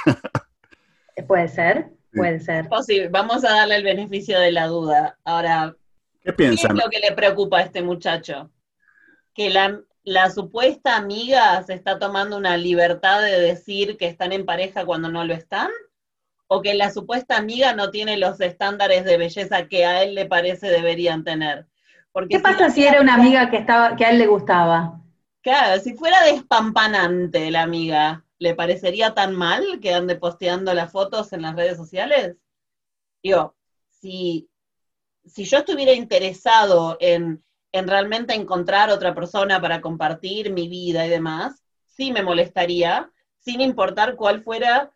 Puede 1.27 1.47
ser, 1.47 1.89
puede 2.13 2.39
ser. 2.39 2.69
Posible. 2.69 3.09
Vamos 3.09 3.43
a 3.43 3.49
darle 3.49 3.77
el 3.77 3.83
beneficio 3.83 4.39
de 4.39 4.51
la 4.51 4.67
duda. 4.67 5.17
Ahora, 5.23 5.75
¿Qué 6.21 6.33
piensan? 6.33 6.71
¿qué 6.71 6.77
es 6.77 6.85
lo 6.85 6.89
que 6.89 6.99
le 6.99 7.15
preocupa 7.15 7.57
a 7.57 7.63
este 7.63 7.81
muchacho? 7.81 8.51
Que 9.33 9.49
la, 9.49 9.81
la 10.03 10.29
supuesta 10.29 10.95
amiga 10.95 11.61
se 11.63 11.73
está 11.73 11.97
tomando 11.97 12.37
una 12.37 12.57
libertad 12.57 13.21
de 13.21 13.39
decir 13.39 13.97
que 13.97 14.07
están 14.07 14.33
en 14.33 14.45
pareja 14.45 14.85
cuando 14.85 15.09
no 15.09 15.23
lo 15.25 15.33
están, 15.33 15.69
o 16.47 16.61
que 16.61 16.73
la 16.73 16.91
supuesta 16.91 17.37
amiga 17.37 17.73
no 17.73 17.91
tiene 17.91 18.17
los 18.17 18.41
estándares 18.41 19.05
de 19.05 19.17
belleza 19.17 19.67
que 19.67 19.85
a 19.85 20.03
él 20.03 20.15
le 20.15 20.25
parece 20.25 20.67
deberían 20.69 21.23
tener. 21.23 21.67
Porque 22.11 22.35
¿Qué 22.35 22.39
pasa 22.39 22.69
si 22.69 22.85
era 22.85 23.01
una 23.01 23.15
amiga 23.15 23.49
que, 23.49 23.57
estaba, 23.57 23.95
que 23.95 24.05
a 24.05 24.11
él 24.11 24.19
le 24.19 24.27
gustaba? 24.27 25.01
Claro, 25.41 25.81
si 25.81 25.93
fuera 25.93 26.23
despampanante 26.23 27.49
la 27.51 27.61
amiga, 27.61 28.25
¿le 28.39 28.55
parecería 28.55 29.13
tan 29.13 29.35
mal 29.35 29.79
que 29.81 29.93
ande 29.93 30.15
posteando 30.15 30.73
las 30.73 30.91
fotos 30.91 31.31
en 31.33 31.43
las 31.43 31.55
redes 31.55 31.77
sociales? 31.77 32.35
Digo, 33.23 33.55
si, 33.89 34.49
si 35.25 35.45
yo 35.45 35.59
estuviera 35.59 35.93
interesado 35.93 36.97
en, 36.99 37.43
en 37.71 37.87
realmente 37.87 38.33
encontrar 38.33 38.89
otra 38.89 39.13
persona 39.13 39.61
para 39.61 39.81
compartir 39.81 40.51
mi 40.51 40.67
vida 40.67 41.05
y 41.05 41.09
demás, 41.09 41.63
sí 41.85 42.11
me 42.11 42.23
molestaría, 42.23 43.11
sin 43.39 43.61
importar 43.61 44.15
cuál 44.15 44.43
fuera 44.43 44.91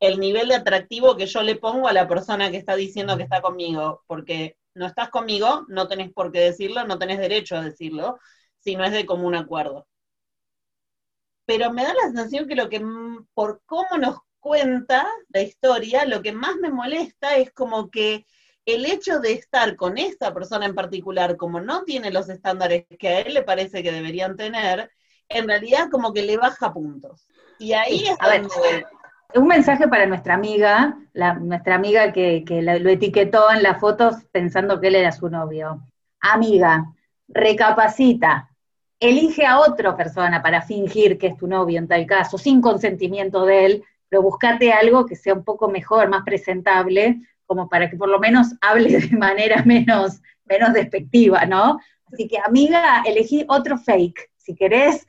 el 0.00 0.20
nivel 0.20 0.48
de 0.48 0.56
atractivo 0.56 1.16
que 1.16 1.26
yo 1.26 1.42
le 1.42 1.56
pongo 1.56 1.88
a 1.88 1.92
la 1.92 2.06
persona 2.06 2.50
que 2.50 2.58
está 2.58 2.76
diciendo 2.76 3.16
que 3.16 3.22
está 3.22 3.40
conmigo, 3.40 4.02
porque 4.06 4.56
no 4.76 4.86
estás 4.86 5.08
conmigo, 5.08 5.64
no 5.68 5.88
tenés 5.88 6.12
por 6.12 6.30
qué 6.30 6.40
decirlo, 6.40 6.84
no 6.86 6.98
tenés 6.98 7.18
derecho 7.18 7.56
a 7.56 7.62
decirlo, 7.62 8.18
si 8.58 8.76
no 8.76 8.84
es 8.84 8.92
de 8.92 9.06
común 9.06 9.34
acuerdo. 9.34 9.88
Pero 11.46 11.72
me 11.72 11.84
da 11.84 11.94
la 11.94 12.08
sensación 12.08 12.46
que 12.46 12.54
lo 12.56 12.68
que, 12.68 12.84
por 13.34 13.62
cómo 13.66 13.96
nos 13.98 14.18
cuenta 14.38 15.08
la 15.28 15.40
historia, 15.40 16.04
lo 16.04 16.22
que 16.22 16.32
más 16.32 16.56
me 16.56 16.70
molesta 16.70 17.36
es 17.36 17.52
como 17.52 17.90
que 17.90 18.26
el 18.66 18.84
hecho 18.84 19.20
de 19.20 19.32
estar 19.32 19.76
con 19.76 19.96
esta 19.96 20.34
persona 20.34 20.66
en 20.66 20.74
particular, 20.74 21.36
como 21.36 21.60
no 21.60 21.84
tiene 21.84 22.10
los 22.10 22.28
estándares 22.28 22.84
que 22.98 23.08
a 23.08 23.20
él 23.20 23.34
le 23.34 23.42
parece 23.42 23.82
que 23.82 23.92
deberían 23.92 24.36
tener, 24.36 24.90
en 25.28 25.48
realidad 25.48 25.88
como 25.90 26.12
que 26.12 26.22
le 26.22 26.36
baja 26.36 26.72
puntos. 26.72 27.26
Y 27.58 27.72
ahí 27.72 28.06
es 28.06 28.16
A 28.20 28.28
ver, 28.28 28.42
donde 28.42 28.86
Un 29.34 29.46
mensaje 29.48 29.88
para 29.88 30.06
nuestra 30.06 30.34
amiga, 30.34 30.96
la, 31.12 31.34
nuestra 31.34 31.74
amiga 31.74 32.12
que, 32.12 32.44
lo 32.48 32.90
etiquetó 32.90 33.50
en 33.50 33.62
las 33.62 33.80
fotos 33.80 34.24
pensando 34.32 34.80
que 34.80 34.88
él 34.88 34.94
era 34.94 35.12
su 35.12 35.28
novio. 35.28 35.82
Amiga, 36.20 36.86
recapacita, 37.28 38.50
elige 39.00 39.44
a 39.44 39.58
otra 39.58 39.96
persona 39.96 40.42
para 40.42 40.62
fingir 40.62 41.18
que 41.18 41.28
es 41.28 41.36
tu 41.36 41.46
novio 41.46 41.78
en 41.78 41.88
tal 41.88 42.06
caso, 42.06 42.38
sin 42.38 42.60
consentimiento 42.60 43.44
de 43.44 43.66
él, 43.66 43.84
pero 44.08 44.22
buscate 44.22 44.72
algo 44.72 45.04
que 45.04 45.16
sea 45.16 45.34
un 45.34 45.44
poco 45.44 45.68
mejor, 45.68 46.08
más 46.08 46.22
presentable, 46.24 47.20
como 47.44 47.68
para 47.68 47.90
que 47.90 47.96
por 47.96 48.08
lo 48.08 48.18
menos 48.18 48.54
hable 48.60 49.00
de 49.00 49.08
manera 49.16 49.62
menos, 49.64 50.22
menos 50.44 50.72
despectiva, 50.72 51.44
¿no? 51.44 51.78
Así 52.12 52.28
que, 52.28 52.38
amiga, 52.38 53.02
elegí 53.04 53.44
otro 53.48 53.76
fake. 53.76 54.30
Si 54.36 54.54
querés, 54.54 55.06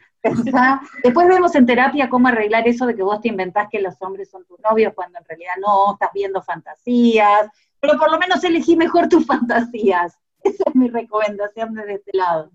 Después 1.03 1.27
vemos 1.27 1.55
en 1.55 1.65
terapia 1.65 2.10
cómo 2.10 2.27
arreglar 2.27 2.67
eso 2.67 2.86
de 2.86 2.96
que 2.96 3.03
vos 3.03 3.22
te 3.22 3.27
inventás 3.27 3.67
que 3.69 3.81
los 3.81 3.96
hombres 4.01 4.29
son 4.29 4.46
tus 4.46 4.60
novios 4.60 4.93
cuando 4.93 5.19
en 5.19 5.25
realidad 5.25 5.53
no, 5.60 5.93
estás 5.93 6.10
viendo 6.13 6.41
fantasías. 6.41 7.50
Pero 7.79 7.98
por 7.98 8.12
lo 8.12 8.17
menos 8.17 8.43
elegí 8.43 8.75
mejor 8.75 9.07
tus 9.07 9.25
fantasías. 9.25 10.17
Esa 10.43 10.63
es 10.65 10.75
mi 10.75 10.89
recomendación 10.89 11.74
desde 11.74 11.96
este 11.96 12.17
lado. 12.17 12.51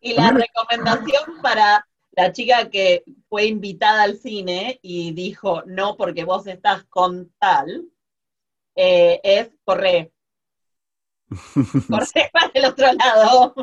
Y 0.00 0.14
la 0.14 0.30
recomendación 0.30 1.40
para 1.40 1.86
la 2.12 2.32
chica 2.32 2.68
que 2.70 3.04
fue 3.28 3.46
invitada 3.46 4.02
al 4.02 4.16
cine 4.16 4.78
y 4.82 5.12
dijo 5.12 5.62
no 5.66 5.96
porque 5.96 6.24
vos 6.24 6.46
estás 6.46 6.84
con 6.84 7.32
tal, 7.38 7.88
eh, 8.76 9.20
es 9.22 9.50
correr. 9.64 10.12
Correr 11.88 12.30
para 12.32 12.50
el 12.54 12.64
otro 12.66 12.92
lado. 12.92 13.54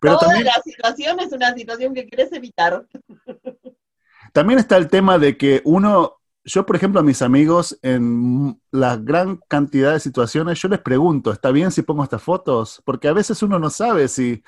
Pero 0.00 0.18
Toda 0.18 0.28
también, 0.28 0.46
la 0.46 0.62
situación 0.62 1.20
es 1.20 1.32
una 1.32 1.54
situación 1.54 1.94
que 1.94 2.06
querés 2.06 2.32
evitar. 2.32 2.86
también 4.32 4.58
está 4.58 4.76
el 4.76 4.88
tema 4.88 5.18
de 5.18 5.36
que 5.36 5.62
uno, 5.64 6.16
yo 6.44 6.66
por 6.66 6.76
ejemplo 6.76 7.00
a 7.00 7.04
mis 7.04 7.22
amigos, 7.22 7.78
en 7.82 8.60
la 8.70 8.96
gran 8.96 9.40
cantidad 9.48 9.92
de 9.92 10.00
situaciones, 10.00 10.60
yo 10.60 10.68
les 10.68 10.80
pregunto, 10.80 11.32
¿está 11.32 11.50
bien 11.50 11.70
si 11.70 11.82
pongo 11.82 12.04
estas 12.04 12.22
fotos? 12.22 12.82
Porque 12.84 13.08
a 13.08 13.12
veces 13.12 13.42
uno 13.42 13.58
no 13.58 13.70
sabe 13.70 14.08
si, 14.08 14.42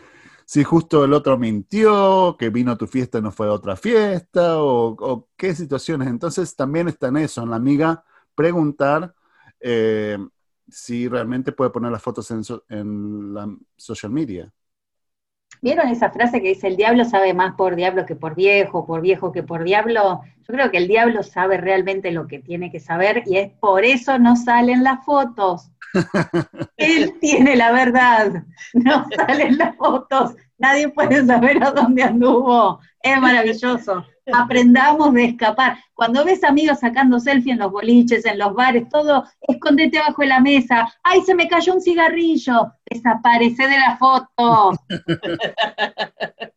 si 0.45 0.65
justo 0.65 1.05
el 1.05 1.13
otro 1.13 1.39
mintió, 1.39 2.37
que 2.39 2.51
vino 2.51 2.73
a 2.73 2.79
tu 2.79 2.87
fiesta 2.87 3.19
y 3.19 3.23
no 3.23 3.31
fue 3.33 3.47
a 3.49 3.53
otra 3.53 3.77
fiesta, 3.77 4.59
o, 4.63 4.97
o 4.99 5.29
qué 5.37 5.55
situaciones. 5.55 6.09
Entonces 6.09 6.55
también 6.57 6.89
está 6.89 7.09
en 7.09 7.19
eso, 7.19 7.43
en 7.43 7.51
la 7.51 7.57
amiga, 7.57 8.05
preguntar 8.35 9.15
eh, 9.61 10.19
si 10.69 11.09
realmente 11.09 11.53
puede 11.53 11.71
poner 11.71 11.93
las 11.93 12.03
fotos 12.03 12.31
en, 12.31 12.45
so- 12.45 12.65
en 12.69 13.33
la 13.35 13.49
social 13.77 14.11
media. 14.13 14.53
¿Vieron 15.67 15.89
esa 15.89 16.11
frase 16.11 16.41
que 16.41 16.51
dice 16.51 16.69
el 16.69 16.77
diablo 16.77 17.05
sabe 17.05 17.35
más 17.35 17.57
por 17.57 17.75
diablo 17.75 18.07
que 18.07 18.15
por 18.15 18.37
viejo, 18.37 18.87
por 18.87 19.01
viejo 19.01 19.33
que 19.33 19.43
por 19.43 19.65
diablo? 19.65 20.21
Yo 20.47 20.55
creo 20.55 20.71
que 20.71 20.77
el 20.77 20.87
diablo 20.87 21.25
sabe 21.25 21.57
realmente 21.57 22.13
lo 22.13 22.29
que 22.29 22.39
tiene 22.39 22.71
que 22.71 22.79
saber 22.79 23.25
y 23.27 23.39
es 23.39 23.51
por 23.51 23.85
eso 23.85 24.17
no 24.21 24.37
salen 24.37 24.85
las 24.85 25.05
fotos. 25.05 25.73
Él 26.77 27.15
tiene 27.21 27.57
la 27.57 27.73
verdad, 27.73 28.45
no 28.75 29.07
salen 29.17 29.59
las 29.59 29.75
fotos, 29.75 30.37
nadie 30.59 30.89
puede 30.89 31.25
saber 31.25 31.63
a 31.63 31.71
dónde 31.71 32.03
anduvo. 32.03 32.81
Es 33.03 33.21
maravilloso. 33.21 34.05
Aprendamos 34.33 35.15
de 35.15 35.25
escapar. 35.27 35.79
Cuando 35.95 36.25
ves 36.25 36.43
amigos 36.43 36.81
sacando 36.81 37.21
selfie 37.21 37.53
en 37.53 37.61
los 37.61 37.71
boliches, 37.71 38.25
en 38.25 38.39
los 38.39 38.55
bares, 38.55 38.89
todo, 38.89 39.25
escondete 39.41 39.99
abajo 39.99 40.23
de 40.23 40.29
la 40.29 40.41
mesa. 40.41 40.93
¡Ay, 41.03 41.21
se 41.23 41.35
me 41.35 41.49
cayó 41.49 41.75
un 41.75 41.81
cigarrillo! 41.81 42.73
Desaparece 42.91 43.69
de 43.69 43.79
la 43.79 43.97
foto. 43.97 44.73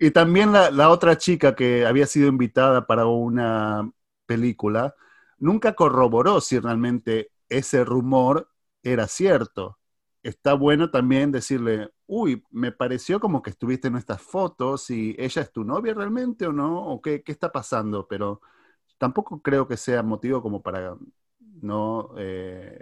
Y 0.00 0.12
también 0.12 0.52
la 0.52 0.90
otra 0.90 1.18
chica 1.18 1.56
que 1.56 1.84
había 1.84 2.06
sido 2.06 2.28
invitada 2.28 2.86
para 2.86 3.06
una 3.06 3.90
película, 4.26 4.94
nunca 5.38 5.74
corroboró 5.74 6.40
si 6.40 6.60
realmente 6.60 7.32
ese 7.48 7.84
rumor 7.84 8.48
era 8.84 9.08
cierto. 9.08 9.78
Está 10.22 10.54
bueno 10.54 10.90
también 10.90 11.32
decirle, 11.32 11.90
uy, 12.08 12.42
me 12.50 12.72
pareció 12.72 13.20
como 13.20 13.42
que 13.42 13.50
estuviste 13.50 13.88
en 13.88 13.96
estas 13.96 14.20
fotos 14.22 14.90
y 14.90 15.14
ella 15.18 15.42
es 15.42 15.52
tu 15.52 15.62
novia 15.62 15.94
realmente 15.94 16.46
o 16.46 16.52
no, 16.52 16.82
o 16.82 17.00
qué, 17.00 17.22
qué 17.22 17.32
está 17.32 17.52
pasando, 17.52 18.08
pero 18.08 18.40
tampoco 18.98 19.40
creo 19.42 19.68
que 19.68 19.76
sea 19.76 20.02
motivo 20.02 20.42
como 20.42 20.62
para 20.62 20.96
no 21.62 22.10
eh, 22.16 22.78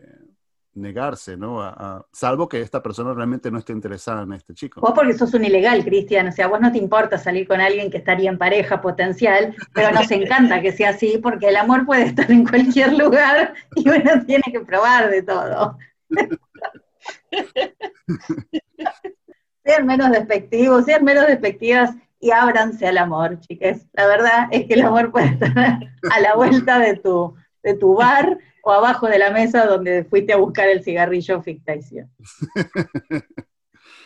negarse, 0.74 1.36
¿no? 1.36 1.60
A- 1.60 1.74
a- 1.76 2.06
salvo 2.12 2.48
que 2.48 2.60
esta 2.60 2.82
persona 2.82 3.12
realmente 3.14 3.50
no 3.50 3.58
esté 3.58 3.72
interesada 3.72 4.22
en 4.22 4.32
este 4.34 4.54
chico. 4.54 4.80
Vos 4.80 4.92
porque 4.94 5.14
sos 5.14 5.34
un 5.34 5.44
ilegal, 5.44 5.84
Cristian, 5.84 6.28
o 6.28 6.32
sea, 6.32 6.46
vos 6.46 6.60
no 6.60 6.70
te 6.70 6.78
importa 6.78 7.18
salir 7.18 7.48
con 7.48 7.60
alguien 7.60 7.90
que 7.90 7.98
estaría 7.98 8.30
en 8.30 8.38
pareja 8.38 8.80
potencial, 8.80 9.54
pero 9.74 9.90
nos 9.92 10.10
encanta 10.10 10.62
que 10.62 10.72
sea 10.72 10.90
así, 10.90 11.18
porque 11.22 11.48
el 11.48 11.56
amor 11.56 11.84
puede 11.84 12.04
estar 12.04 12.30
en 12.30 12.46
cualquier 12.46 12.92
lugar 12.92 13.54
y 13.74 13.88
uno 13.88 14.24
tiene 14.26 14.44
que 14.52 14.60
probar 14.60 15.10
de 15.10 15.22
todo. 15.22 15.78
sean 19.66 19.84
menos 19.84 20.10
despectivos, 20.12 20.84
sean 20.84 21.04
menos 21.04 21.26
despectivas 21.26 21.94
y 22.20 22.30
ábranse 22.30 22.86
al 22.86 22.98
amor, 22.98 23.40
chiques. 23.40 23.86
La 23.92 24.06
verdad 24.06 24.48
es 24.52 24.66
que 24.66 24.74
el 24.74 24.82
amor 24.82 25.10
puede 25.10 25.26
estar 25.26 25.80
a 26.10 26.20
la 26.20 26.34
vuelta 26.36 26.78
de 26.78 26.96
tu, 26.96 27.34
de 27.62 27.74
tu 27.74 27.96
bar 27.96 28.38
o 28.62 28.72
abajo 28.72 29.08
de 29.08 29.18
la 29.18 29.30
mesa 29.30 29.66
donde 29.66 30.04
fuiste 30.04 30.32
a 30.32 30.36
buscar 30.36 30.68
el 30.68 30.84
cigarrillo 30.84 31.42
ficticio. 31.42 32.08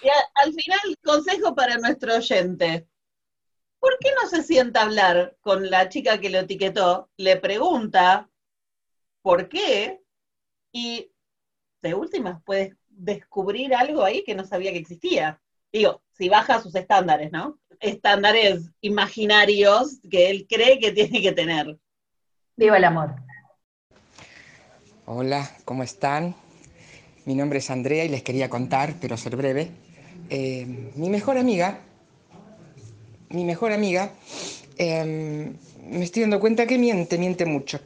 Y 0.03 0.09
al 0.35 0.55
final, 0.55 0.81
consejo 1.05 1.55
para 1.55 1.77
nuestro 1.77 2.17
oyente. 2.17 2.89
¿Por 3.79 3.99
qué 3.99 4.11
no 4.21 4.29
se 4.29 4.43
sienta 4.43 4.81
a 4.81 4.85
hablar 4.85 5.37
con 5.41 5.71
la 5.71 5.91
chica 5.91 6.19
que 6.21 6.31
lo 6.31 6.39
etiquetó? 6.39 7.11
Le 7.19 7.37
pregunta 7.37 8.31
por 9.21 9.49
qué 9.51 10.01
y 10.73 11.13
de 11.83 11.95
últimas 11.95 12.43
puedes 12.45 12.75
descubrir 12.89 13.75
algo 13.75 14.03
ahí 14.05 14.25
que 14.25 14.35
no 14.35 14.45
sabía 14.45 14.73
que 14.73 14.79
existía. 14.79 15.41
Digo, 15.73 16.03
si 16.19 16.29
baja 16.29 16.61
sus 16.61 16.75
estándares, 16.75 17.31
¿no? 17.31 17.59
Estándares 17.79 18.71
imaginarios 18.81 20.01
que 20.11 20.31
él 20.31 20.47
cree 20.49 20.79
que 20.79 20.91
tiene 20.93 21.23
que 21.23 21.33
tener. 21.33 21.79
Viva 22.57 22.77
el 22.77 22.85
amor. 22.85 23.15
Hola, 25.07 25.51
¿cómo 25.65 25.83
están? 25.83 26.35
Mi 27.25 27.35
nombre 27.35 27.61
es 27.61 27.71
Andrea 27.71 28.05
y 28.05 28.09
les 28.09 28.23
quería 28.23 28.49
contar, 28.51 28.95
pero 29.01 29.17
ser 29.17 29.37
breve. 29.37 29.71
Eh, 30.29 30.67
mi 30.97 31.09
mejor 31.09 31.39
amiga, 31.39 31.81
mi 33.31 33.45
mejor 33.45 33.73
amiga, 33.73 34.11
em, 34.77 35.57
me 35.89 36.03
estoy 36.03 36.23
dando 36.23 36.41
cuenta 36.41 36.67
que 36.67 36.79
miente, 36.79 37.17
miente 37.19 37.47
mucho. 37.47 37.81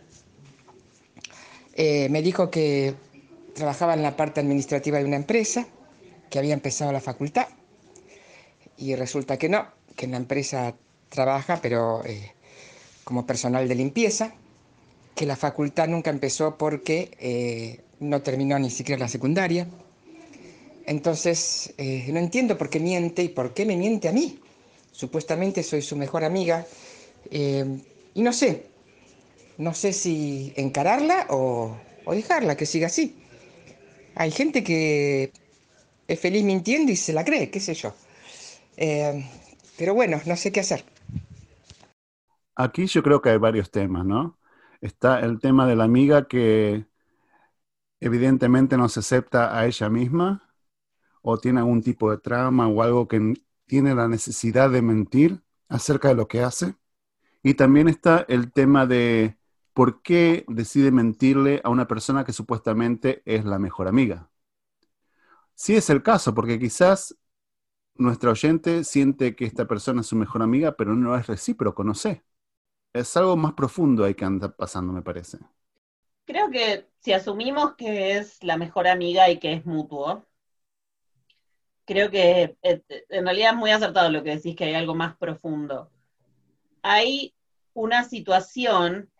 Eh, 1.75 2.09
me 2.09 2.23
dijo 2.23 2.51
que 2.51 2.95
trabajaba 3.55 3.95
en 3.95 4.03
la 4.03 4.17
parte 4.17 4.41
administrativa 4.41 4.99
de 4.99 5.05
una 5.05 5.17
empresa, 5.17 5.67
que 6.31 6.39
había 6.39 6.55
empezado 6.55 6.91
la 6.93 7.01
facultad, 7.01 7.47
y 8.79 8.95
resulta 8.95 9.37
que 9.39 9.49
no, 9.49 9.67
que 9.97 10.07
en 10.07 10.13
la 10.13 10.17
empresa 10.19 10.75
trabaja, 11.09 11.61
pero 11.63 12.05
eh, 12.05 12.33
como 13.05 13.27
personal 13.27 13.69
de 13.69 13.75
limpieza, 13.75 14.35
que 15.15 15.27
la 15.27 15.37
facultad 15.37 15.89
nunca 15.89 16.11
empezó 16.11 16.59
porque 16.59 17.11
eh, 17.21 17.81
no 18.01 18.23
terminó 18.23 18.59
ni 18.59 18.71
siquiera 18.71 19.01
la 19.01 19.09
secundaria. 19.09 19.69
Entonces, 20.87 21.73
eh, 21.79 22.07
no 22.13 22.19
entiendo 22.19 22.59
por 22.59 22.69
qué 22.69 22.81
miente 22.81 23.23
y 23.23 23.29
por 23.29 23.55
qué 23.55 23.65
me 23.65 23.77
miente 23.77 24.09
a 24.09 24.13
mí. 24.13 24.39
Supuestamente 24.93 25.63
soy 25.63 25.83
su 25.83 25.97
mejor 25.97 26.25
amiga. 26.25 26.67
y 27.31 28.23
no 28.23 28.33
sé, 28.33 28.67
no 29.59 29.73
sé 29.75 29.93
si 29.93 30.53
encararla 30.57 31.27
o, 31.31 31.77
o 32.05 32.15
dejarla 32.15 32.57
que 32.57 32.67
siga 32.67 32.89
así. 32.89 33.15
Hay 34.15 34.31
gente 34.31 34.63
que 34.63 35.33
es 36.07 36.21
feliz 36.21 36.45
mintiendo 36.45 36.93
y 36.93 36.97
se 36.97 37.13
la 37.13 37.25
cree, 37.25 37.51
qué 37.51 37.61
sé 37.61 37.75
yo. 37.75 37.95
Eh, 38.77 39.29
pero 39.79 39.95
bueno, 39.95 40.21
no 40.27 40.37
sé 40.37 40.53
qué 40.53 40.61
hacer. 40.61 40.85
Aquí 42.57 42.87
yo 42.87 43.03
creo 43.03 43.21
que 43.21 43.31
hay 43.31 43.39
varios 43.39 43.71
temas, 43.71 44.05
¿no? 44.05 44.39
Está 44.81 45.21
el 45.21 45.41
tema 45.41 45.67
de 45.67 45.77
la 45.77 45.85
amiga 45.85 46.29
que 46.29 46.87
evidentemente 48.01 48.77
no 48.77 48.89
se 48.89 49.01
acepta 49.01 49.59
a 49.59 49.67
ella 49.67 49.89
misma 49.89 50.55
o 51.23 51.39
tiene 51.39 51.61
algún 51.61 51.83
tipo 51.83 52.11
de 52.11 52.19
trauma 52.19 52.69
o 52.69 52.83
algo 52.83 53.09
que 53.09 53.35
tiene 53.67 53.95
la 53.95 54.09
necesidad 54.09 54.71
de 54.71 54.83
mentir 54.83 55.43
acerca 55.69 56.09
de 56.09 56.15
lo 56.15 56.29
que 56.29 56.43
hace. 56.43 56.77
Y 57.43 57.55
también 57.55 57.89
está 57.89 58.25
el 58.29 58.53
tema 58.53 58.87
de 58.87 59.39
por 59.73 60.03
qué 60.03 60.45
decide 60.49 60.91
mentirle 60.93 61.61
a 61.65 61.71
una 61.71 61.89
persona 61.89 62.25
que 62.25 62.33
supuestamente 62.33 63.23
es 63.25 63.45
la 63.45 63.59
mejor 63.59 63.89
amiga. 63.89 64.31
Sí 65.55 65.75
es 65.77 65.91
el 65.91 66.03
caso, 66.03 66.35
porque 66.35 66.59
quizás 66.59 67.17
nuestra 67.97 68.31
oyente 68.31 68.85
siente 68.85 69.37
que 69.37 69.45
esta 69.45 69.67
persona 69.67 70.01
es 70.01 70.07
su 70.07 70.17
mejor 70.17 70.43
amiga, 70.43 70.77
pero 70.77 70.95
no 70.95 71.17
es 71.17 71.27
recíproco, 71.27 71.85
no 71.85 71.95
sé. 71.95 72.25
Es 72.93 73.17
algo 73.17 73.37
más 73.37 73.55
profundo 73.55 74.05
ahí 74.05 74.15
que 74.15 74.25
anda 74.25 74.55
pasando, 74.55 74.93
me 74.93 75.03
parece. 75.03 75.39
Creo 76.25 76.51
que 76.51 76.89
si 77.01 77.13
asumimos 77.13 77.75
que 77.75 78.17
es 78.17 78.43
la 78.43 78.57
mejor 78.57 78.87
amiga 78.89 79.29
y 79.31 79.39
que 79.39 79.53
es 79.53 79.67
mutuo, 79.67 80.25
creo 81.85 82.11
que 82.11 82.57
eh, 82.63 82.83
en 83.09 83.25
realidad 83.25 83.53
es 83.53 83.57
muy 83.57 83.71
acertado 83.71 84.11
lo 84.11 84.23
que 84.23 84.37
decís, 84.37 84.57
que 84.57 84.65
hay 84.65 84.75
algo 84.75 84.95
más 84.95 85.17
profundo. 85.17 85.91
Hay 86.83 87.35
una 87.75 88.05
situación, 88.05 89.11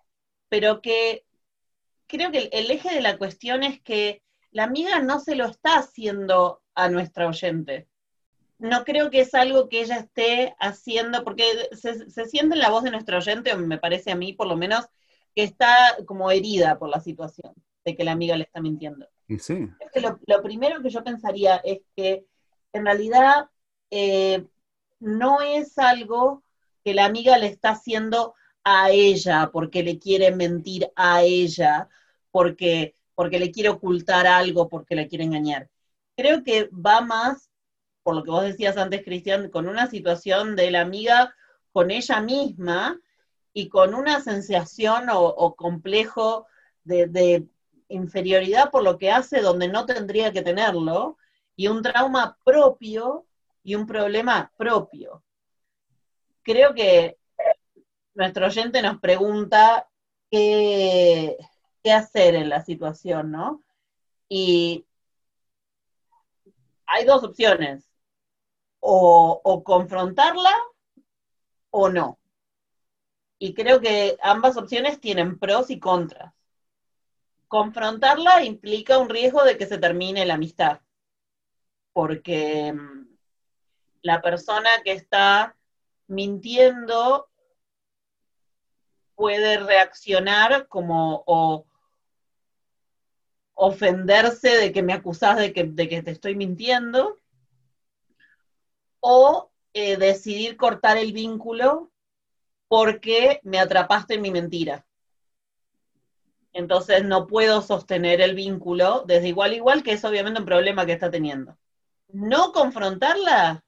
pero 0.49 0.81
que 0.81 1.25
creo 2.07 2.31
que 2.31 2.49
el 2.53 2.71
eje 2.71 2.95
de 2.95 3.01
la 3.01 3.19
cuestión 3.19 3.63
es 3.63 3.81
que 3.83 4.23
la 4.51 4.65
amiga 4.65 5.01
no 5.01 5.21
se 5.21 5.35
lo 5.35 5.47
está 5.47 5.79
haciendo 5.79 6.63
a 6.75 6.89
nuestra 6.89 7.27
oyente 7.27 7.89
no 8.59 8.85
creo 8.85 9.11
que 9.11 9.21
es 9.21 9.35
algo 9.35 9.69
que 9.69 9.81
ella 9.81 9.97
esté 9.97 10.55
haciendo, 10.59 11.25
porque 11.25 11.45
se, 11.73 12.09
siente 12.27 12.55
en 12.55 12.61
la 12.61 12.71
voz 12.71 12.85
de 12.85 12.91
nuestro 12.91 13.19
oyente, 13.19 13.55
me 13.57 13.79
parece 13.79 14.13
a 14.13 14.17
mí 14.17 14.33
por 14.33 14.47
lo 14.47 14.57
menos, 14.57 14.87
que 15.35 15.43
está 15.43 15.75
como 16.07 16.31
herida 16.31 16.79
por 16.79 16.89
la 16.89 17.01
situación 17.01 17.53
de 17.85 17.97
que 17.97 18.05
la 18.05 18.13
amiga 18.13 18.37
le 18.37 18.45
está 18.45 18.61
mintiendo. 18.61 19.07
Y 19.29 19.39
sí. 19.39 19.69
lo, 20.27 20.43
primero 20.43 20.81
que 20.83 20.91
yo 20.91 21.03
pensaría 21.03 21.57
es 21.57 21.81
que 21.97 22.27
en 22.73 22.85
realidad 22.85 23.49
eh, 23.91 24.47
no 25.01 25.41
es 25.41 25.77
algo 25.79 26.45
que 26.85 26.95
la 26.95 27.07
amiga 27.07 27.39
le 27.39 27.47
está 27.47 27.71
haciendo 27.71 28.35
a 28.63 28.91
ella 28.91 29.51
porque 29.53 29.83
le 29.83 29.99
quiere 29.99 30.35
mentir 30.35 30.91
a 30.97 31.23
ella, 31.23 31.89
porque, 32.31 32.95
porque 33.15 33.39
le 33.39 33.51
quiere 33.51 33.71
ocultar 33.71 34.27
algo, 34.27 34.69
porque 34.69 34.95
le 34.95 35.09
quiere 35.09 35.25
engañar. 35.25 35.69
Creo 36.17 36.45
que 36.45 36.69
va 36.73 37.01
más 37.01 37.51
por 38.05 38.15
lo 38.15 38.23
que 38.23 38.31
vos 38.31 38.45
decías 38.45 38.77
antes, 38.77 39.03
Cristian, 39.03 39.49
con 39.49 39.67
una 39.67 39.89
situación 39.89 40.55
de 40.55 40.71
la 40.71 40.83
amiga 40.83 41.35
con 41.73 41.91
ella 41.91 42.21
misma 42.21 43.01
y 43.53 43.69
con 43.69 43.95
una 43.95 44.21
sensación 44.21 45.07
o, 45.11 45.57
complejo 45.57 46.47
de, 46.85 47.47
inferioridad 47.89 48.71
por 48.71 48.83
lo 48.83 48.99
que 48.99 49.11
hace 49.11 49.41
donde 49.41 49.69
no 49.69 49.87
tendría 49.87 50.33
que 50.33 50.43
tenerlo, 50.43 51.19
y 51.55 51.69
un 51.69 51.83
trauma 51.83 52.37
propio 52.45 53.27
y 53.63 53.75
un 53.75 53.87
problema 53.87 54.53
propio. 54.57 55.23
Creo 56.43 56.75
que 56.75 57.19
nuestro 58.15 58.47
oyente 58.47 58.83
nos 58.83 58.99
pregunta 59.01 59.89
qué, 60.31 61.37
hacer 61.85 62.35
en 62.35 62.49
la 62.49 62.65
situación, 62.65 63.31
¿no? 63.31 63.63
Y 64.29 64.85
hay 66.87 67.05
dos 67.05 67.23
opciones 67.23 67.94
o, 68.87 69.65
confrontarla 69.65 70.53
o 71.71 71.89
no. 71.89 72.19
Y 73.39 73.55
creo 73.55 73.81
que 73.81 74.19
ambas 74.23 74.57
opciones 74.59 75.01
tienen 75.01 75.39
pros 75.39 75.71
y 75.71 75.79
contras. 75.79 76.35
Confrontarla 77.49 78.45
implica 78.45 78.99
un 78.99 79.09
riesgo 79.09 79.43
de 79.45 79.57
que 79.57 79.67
se 79.67 79.79
termine 79.79 80.27
la 80.27 80.35
amistad, 80.35 80.81
porque 81.93 82.73
mm, 82.73 83.09
la 84.03 84.21
persona 84.21 84.69
que 84.85 84.93
está 84.93 85.57
mintiendo 86.07 87.31
puede 89.15 89.59
reaccionar 89.59 90.69
como 90.69 91.25
o 91.27 91.67
ofenderse 93.55 94.49
de 94.59 94.73
que 94.73 94.83
me 94.83 94.93
acusás 94.93 95.39
de 95.39 95.53
que, 95.55 95.65
de 95.65 95.89
que 95.89 96.03
te 96.03 96.11
estoy 96.11 96.35
mintiendo, 96.35 97.19
o 99.07 99.51
eh, 99.75 99.99
decidir 99.99 100.57
cortar 100.57 100.97
el 100.97 101.13
vínculo 101.13 101.93
porque 102.69 103.39
me 103.43 103.59
atrapaste 103.59 104.15
en 104.15 104.23
mi 104.23 104.31
mentira. 104.31 104.87
Entonces 106.55 107.05
no 107.05 107.27
puedo 107.27 107.61
sostener 107.61 108.23
el 108.23 108.35
vínculo 108.35 109.05
desde 109.07 109.29
igual 109.29 109.51
a 109.51 109.57
igual, 109.57 109.83
que 109.83 109.93
es 109.93 110.05
obviamente 110.07 110.41
un 110.41 110.47
problema 110.47 110.87
que 110.87 110.93
está 110.95 111.11
teniendo. 111.11 111.59
No 112.09 112.53
confrontarla 112.53 113.63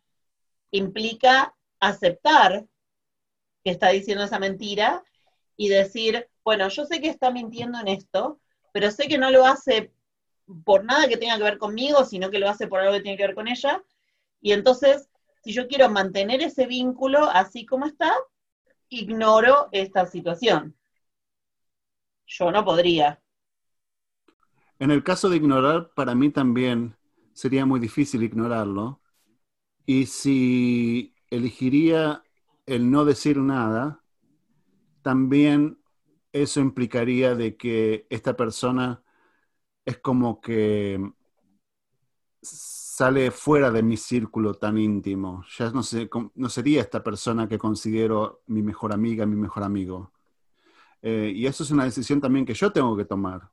implica 0.70 1.54
aceptar 1.80 2.64
que 3.62 3.72
está 3.72 3.90
diciendo 3.90 4.24
esa 4.24 4.38
mentira 4.38 5.04
y 5.54 5.68
decir, 5.68 6.30
bueno, 6.44 6.66
yo 6.68 6.86
sé 6.86 7.02
que 7.02 7.08
está 7.08 7.30
mintiendo 7.30 7.78
en 7.78 7.88
esto, 7.88 8.40
pero 8.72 8.90
sé 8.90 9.06
que 9.06 9.18
no 9.18 9.30
lo 9.30 9.44
hace 9.44 9.92
por 10.64 10.82
nada 10.82 11.08
que 11.08 11.18
tenga 11.18 11.36
que 11.36 11.42
ver 11.42 11.58
conmigo, 11.58 12.06
sino 12.06 12.30
que 12.30 12.38
lo 12.38 12.48
hace 12.48 12.68
por 12.68 12.80
algo 12.80 12.94
que 12.94 13.02
tiene 13.02 13.18
que 13.18 13.26
ver 13.26 13.34
con 13.34 13.48
ella. 13.48 13.82
Y 14.40 14.52
entonces 14.52 15.10
si 15.46 15.52
yo 15.52 15.68
quiero 15.68 15.88
mantener 15.88 16.42
ese 16.42 16.66
vínculo 16.66 17.30
así 17.30 17.64
como 17.64 17.86
está, 17.86 18.12
ignoro 18.88 19.68
esta 19.70 20.04
situación. 20.04 20.76
Yo 22.26 22.50
no 22.50 22.64
podría. 22.64 23.22
En 24.80 24.90
el 24.90 25.04
caso 25.04 25.28
de 25.28 25.36
ignorar, 25.36 25.90
para 25.94 26.16
mí 26.16 26.30
también 26.30 26.96
sería 27.32 27.64
muy 27.64 27.78
difícil 27.78 28.24
ignorarlo. 28.24 29.00
Y 29.86 30.06
si 30.06 31.14
elegiría 31.30 32.24
el 32.66 32.90
no 32.90 33.04
decir 33.04 33.38
nada, 33.38 34.02
también 35.02 35.78
eso 36.32 36.58
implicaría 36.58 37.36
de 37.36 37.56
que 37.56 38.08
esta 38.10 38.36
persona 38.36 39.00
es 39.84 39.98
como 39.98 40.40
que 40.40 40.98
sale 42.96 43.30
fuera 43.30 43.70
de 43.70 43.82
mi 43.82 43.98
círculo 43.98 44.54
tan 44.54 44.78
íntimo. 44.78 45.44
Ya 45.58 45.70
no, 45.70 45.82
sé, 45.82 46.08
no 46.34 46.48
sería 46.48 46.80
esta 46.80 47.04
persona 47.04 47.46
que 47.46 47.58
considero 47.58 48.42
mi 48.46 48.62
mejor 48.62 48.90
amiga, 48.94 49.26
mi 49.26 49.36
mejor 49.36 49.64
amigo. 49.64 50.12
Eh, 51.02 51.30
y 51.36 51.46
eso 51.46 51.62
es 51.62 51.70
una 51.70 51.84
decisión 51.84 52.22
también 52.22 52.46
que 52.46 52.54
yo 52.54 52.72
tengo 52.72 52.96
que 52.96 53.04
tomar. 53.04 53.50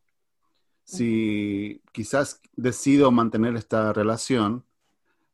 Si 0.86 1.82
quizás 1.92 2.42
decido 2.56 3.12
mantener 3.12 3.58
esta 3.58 3.92
relación 3.92 4.64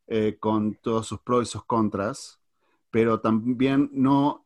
eh, 0.07 0.37
con 0.39 0.73
todos 0.73 1.05
sus 1.05 1.19
pros 1.19 1.43
y 1.47 1.51
sus 1.51 1.65
contras, 1.65 2.39
pero 2.89 3.19
también 3.21 3.91
no 3.93 4.43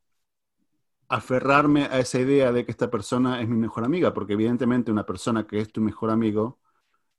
aferrarme 1.08 1.86
a 1.86 2.00
esa 2.00 2.20
idea 2.20 2.52
de 2.52 2.66
que 2.66 2.72
esta 2.72 2.92
persona 2.92 3.42
es 3.42 3.48
mi 3.48 3.56
mejor 3.58 3.86
amiga, 3.86 4.14
porque 4.14 4.34
evidentemente 4.34 4.92
una 4.92 5.06
persona 5.06 5.48
que 5.48 5.62
es 5.62 5.72
tu 5.72 5.80
mejor 5.80 6.10
amigo 6.10 6.60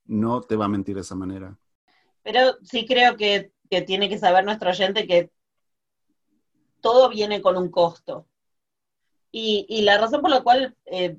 no 0.04 0.42
te 0.42 0.56
va 0.56 0.66
a 0.66 0.68
mentir 0.68 0.96
de 0.96 1.00
esa 1.00 1.14
manera. 1.14 1.58
Pero 2.24 2.56
sí 2.64 2.86
creo 2.86 3.16
que, 3.16 3.52
tiene 3.86 4.08
que 4.08 4.18
saber 4.18 4.44
nuestro 4.44 4.70
oyente 4.70 5.06
que 5.06 5.30
todo 6.80 7.08
viene 7.08 7.42
con 7.42 7.56
un 7.56 7.70
costo. 7.70 8.28
Y, 9.32 9.82
la 9.82 9.98
razón 9.98 10.22
por 10.22 10.30
la 10.30 10.42
cual 10.42 10.76
eh, 10.86 11.16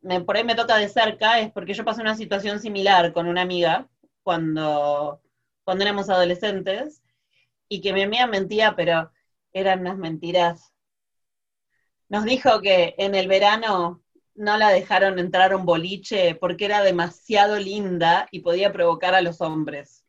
me, 0.00 0.20
por 0.20 0.36
ahí 0.36 0.44
me 0.44 0.56
toca 0.56 0.76
de 0.76 0.88
cerca 0.88 1.40
es 1.40 1.52
porque 1.52 1.72
yo 1.74 1.84
pasé 1.84 2.00
una 2.02 2.16
situación 2.16 2.60
similar 2.60 3.12
con 3.12 3.28
una 3.28 3.42
amiga 3.42 3.88
cuando, 4.24 5.22
cuando 5.64 5.84
éramos 5.84 6.10
adolescentes 6.10 7.02
y 7.68 7.80
que 7.80 7.92
mi 7.92 8.02
amiga 8.02 8.26
mentía, 8.26 8.74
pero 8.76 9.12
eran 9.52 9.80
unas 9.80 9.98
mentiras. 9.98 10.72
Nos 12.08 12.24
dijo 12.24 12.60
que 12.60 12.94
en 12.98 13.14
el 13.14 13.28
verano 13.28 14.02
no 14.34 14.56
la 14.56 14.70
dejaron 14.70 15.18
entrar 15.18 15.52
a 15.52 15.56
un 15.56 15.64
boliche 15.64 16.34
porque 16.34 16.64
era 16.64 16.82
demasiado 16.82 17.58
linda 17.58 18.26
y 18.32 18.40
podía 18.40 18.72
provocar 18.72 19.14
a 19.14 19.22
los 19.22 19.40
hombres. 19.40 20.03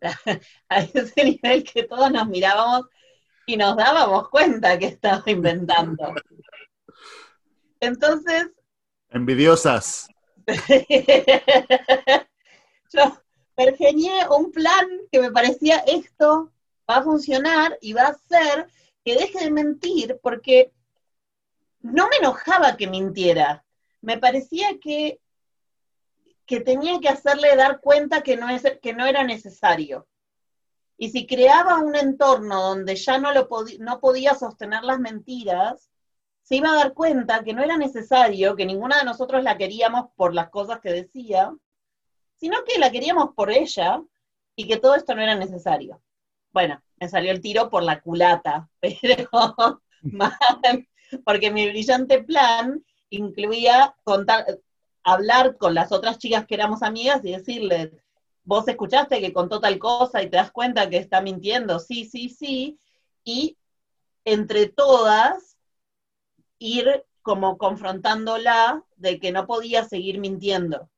a 0.68 0.80
ese 0.80 1.24
nivel 1.24 1.64
que 1.64 1.84
todos 1.84 2.10
nos 2.10 2.28
mirábamos 2.28 2.86
y 3.46 3.56
nos 3.56 3.76
dábamos 3.76 4.28
cuenta 4.28 4.78
que 4.78 4.86
estaba 4.86 5.22
inventando. 5.26 6.14
Entonces... 7.80 8.50
Envidiosas. 9.10 10.08
yo 12.92 13.22
pergeñé 13.54 14.28
un 14.30 14.50
plan 14.52 14.86
que 15.10 15.20
me 15.20 15.30
parecía 15.30 15.78
esto 15.86 16.52
va 16.88 16.96
a 16.96 17.02
funcionar 17.02 17.76
y 17.80 17.92
va 17.92 18.02
a 18.02 18.08
hacer 18.10 18.68
que 19.04 19.14
deje 19.14 19.44
de 19.44 19.50
mentir 19.50 20.18
porque 20.22 20.72
no 21.80 22.08
me 22.08 22.16
enojaba 22.16 22.76
que 22.76 22.86
mintiera. 22.86 23.64
Me 24.00 24.18
parecía 24.18 24.78
que, 24.80 25.20
que 26.50 26.60
tenía 26.60 26.98
que 26.98 27.08
hacerle 27.08 27.54
dar 27.54 27.80
cuenta 27.80 28.24
que 28.24 28.36
no, 28.36 28.48
es, 28.48 28.64
que 28.82 28.92
no 28.92 29.06
era 29.06 29.22
necesario. 29.22 30.08
Y 30.96 31.10
si 31.10 31.24
creaba 31.24 31.78
un 31.78 31.94
entorno 31.94 32.60
donde 32.60 32.96
ya 32.96 33.18
no, 33.18 33.32
lo 33.32 33.48
no 33.78 34.00
podía 34.00 34.34
sostener 34.34 34.82
las 34.82 34.98
mentiras, 34.98 35.88
se 36.42 36.56
iba 36.56 36.72
a 36.72 36.74
dar 36.74 36.92
cuenta 36.92 37.44
que 37.44 37.54
no 37.54 37.62
era 37.62 37.76
necesario, 37.76 38.56
que 38.56 38.66
ninguna 38.66 38.98
de 38.98 39.04
nosotros 39.04 39.44
la 39.44 39.56
queríamos 39.56 40.10
por 40.16 40.34
las 40.34 40.50
cosas 40.50 40.80
que 40.80 40.90
decía, 40.90 41.54
sino 42.34 42.64
que 42.64 42.80
la 42.80 42.90
queríamos 42.90 43.32
por 43.36 43.52
ella 43.52 44.02
y 44.56 44.66
que 44.66 44.78
todo 44.78 44.96
esto 44.96 45.14
no 45.14 45.22
era 45.22 45.36
necesario. 45.36 46.02
Bueno, 46.50 46.82
me 46.96 47.08
salió 47.08 47.30
el 47.30 47.40
tiro 47.40 47.70
por 47.70 47.84
la 47.84 48.00
culata, 48.00 48.68
pero 48.80 49.30
porque 51.24 51.52
mi 51.52 51.68
brillante 51.70 52.24
plan 52.24 52.84
incluía 53.08 53.94
contar, 54.02 54.46
hablar 55.02 55.56
con 55.56 55.74
las 55.74 55.92
otras 55.92 56.18
chicas 56.18 56.46
que 56.46 56.54
éramos 56.54 56.82
amigas 56.82 57.24
y 57.24 57.32
decirles, 57.32 57.90
vos 58.44 58.66
escuchaste 58.68 59.20
que 59.20 59.32
contó 59.32 59.60
tal 59.60 59.78
cosa 59.78 60.22
y 60.22 60.30
te 60.30 60.36
das 60.36 60.50
cuenta 60.50 60.90
que 60.90 60.98
está 60.98 61.20
mintiendo, 61.20 61.78
sí, 61.78 62.04
sí, 62.04 62.28
sí, 62.28 62.78
y 63.24 63.56
entre 64.24 64.68
todas 64.68 65.56
ir 66.58 67.04
como 67.22 67.58
confrontándola 67.58 68.84
de 68.96 69.18
que 69.18 69.32
no 69.32 69.46
podía 69.46 69.84
seguir 69.84 70.18
mintiendo. 70.18 70.90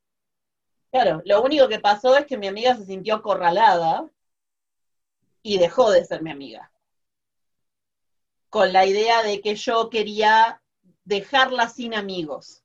Claro, 0.90 1.22
lo 1.24 1.42
único 1.42 1.68
que 1.68 1.80
pasó 1.80 2.16
es 2.16 2.26
que 2.26 2.36
mi 2.36 2.48
amiga 2.48 2.76
se 2.76 2.84
sintió 2.84 3.14
acorralada 3.14 4.08
y 5.42 5.58
dejó 5.58 5.90
de 5.90 6.04
ser 6.04 6.22
mi 6.22 6.30
amiga. 6.30 6.70
Con 8.50 8.72
la 8.72 8.84
idea 8.84 9.22
de 9.22 9.40
que 9.40 9.54
yo 9.54 9.88
quería 9.88 10.62
dejarla 11.04 11.68
sin 11.68 11.94
amigos. 11.94 12.61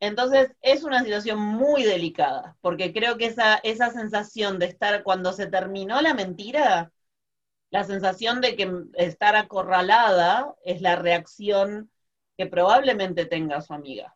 Entonces 0.00 0.54
es 0.62 0.84
una 0.84 1.02
situación 1.02 1.40
muy 1.40 1.82
delicada, 1.82 2.56
porque 2.60 2.92
creo 2.92 3.16
que 3.16 3.26
esa, 3.26 3.56
esa 3.56 3.90
sensación 3.90 4.58
de 4.58 4.66
estar 4.66 5.02
cuando 5.02 5.32
se 5.32 5.48
terminó 5.48 6.00
la 6.00 6.14
mentira, 6.14 6.92
la 7.70 7.84
sensación 7.84 8.40
de 8.40 8.54
que 8.54 8.70
estar 8.94 9.34
acorralada 9.34 10.54
es 10.64 10.80
la 10.80 10.96
reacción 10.96 11.90
que 12.36 12.46
probablemente 12.46 13.26
tenga 13.26 13.60
su 13.60 13.74
amiga. 13.74 14.14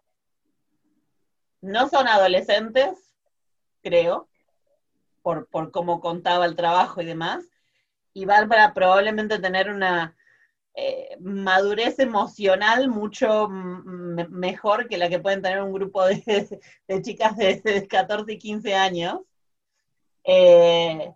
No 1.61 1.89
son 1.89 2.07
adolescentes, 2.07 3.15
creo, 3.83 4.29
por, 5.23 5.49
por 5.49 5.73
cómo 5.73 6.01
contaba 6.01 6.47
el 6.47 6.57
trabajo 6.57 7.03
y 7.03 7.05
demás, 7.05 7.45
y 8.15 8.25
Bárbara 8.25 8.73
probablemente 8.73 9.39
tener 9.39 9.71
una 9.71 10.17
eh, 10.75 11.17
madurez 11.21 11.99
emocional 11.99 12.89
mucho 12.89 13.49
mejor 13.49 14.89
que 14.89 14.97
la 14.97 15.09
que 15.11 15.19
pueden 15.19 15.43
tener 15.43 15.61
un 15.61 15.73
grupo 15.73 16.05
de, 16.07 16.61
chicas 17.03 17.37
de, 17.37 17.87
14 17.89 18.33
y 18.33 18.39
15 18.39 18.75
años. 18.75 19.21
Eh, 20.25 21.13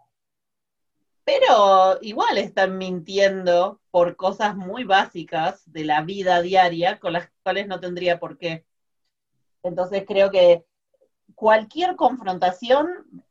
pero 1.25 1.99
igual 2.03 2.39
están 2.39 2.79
mintiendo 2.79 3.81
por 3.91 4.15
cosas 4.17 4.57
muy 4.57 4.85
básicas 4.85 5.63
de 5.73 5.85
la 5.85 6.03
vida 6.03 6.41
diaria 6.43 7.01
con 7.01 7.15
las 7.15 7.29
cuales 7.43 7.67
no 7.67 7.81
tendría 7.81 8.21
por 8.21 8.39
qué. 8.39 8.65
Entonces 9.63 10.05
creo 10.07 10.31
que 10.31 10.65
cualquier 11.35 11.97
confrontación 11.97 13.25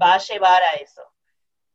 va 0.00 0.14
a 0.14 0.18
llevar 0.18 0.62
a 0.62 0.76
eso. 0.76 1.02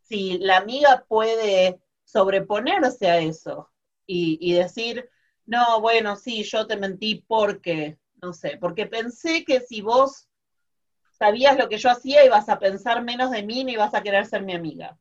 Si 0.02 0.38
la 0.40 0.58
amiga 0.58 1.06
puede 1.08 1.80
sobreponerse 2.06 3.10
a 3.10 3.20
eso 3.20 3.70
y, 4.08 4.54
decir, 4.54 5.10
no, 5.46 5.82
bueno, 5.82 6.16
sí, 6.16 6.44
yo 6.44 6.68
te 6.68 6.78
mentí 6.78 7.26
porque, 7.28 7.98
no 8.22 8.34
sé, 8.34 8.58
porque 8.60 8.86
pensé 8.86 9.44
que 9.44 9.60
si 9.60 9.82
vos 9.82 10.30
sabías 11.12 11.58
lo 11.58 11.68
que 11.68 11.78
yo 11.78 11.90
hacía 11.90 12.24
ibas 12.24 12.48
a 12.50 12.60
pensar 12.60 13.04
menos 13.04 13.32
de 13.32 13.44
mí, 13.44 13.64
no 13.64 13.72
ibas 13.72 13.94
a 13.94 14.04
querer 14.04 14.26
ser 14.26 14.44
mi 14.44 14.54
amiga. 14.54 14.98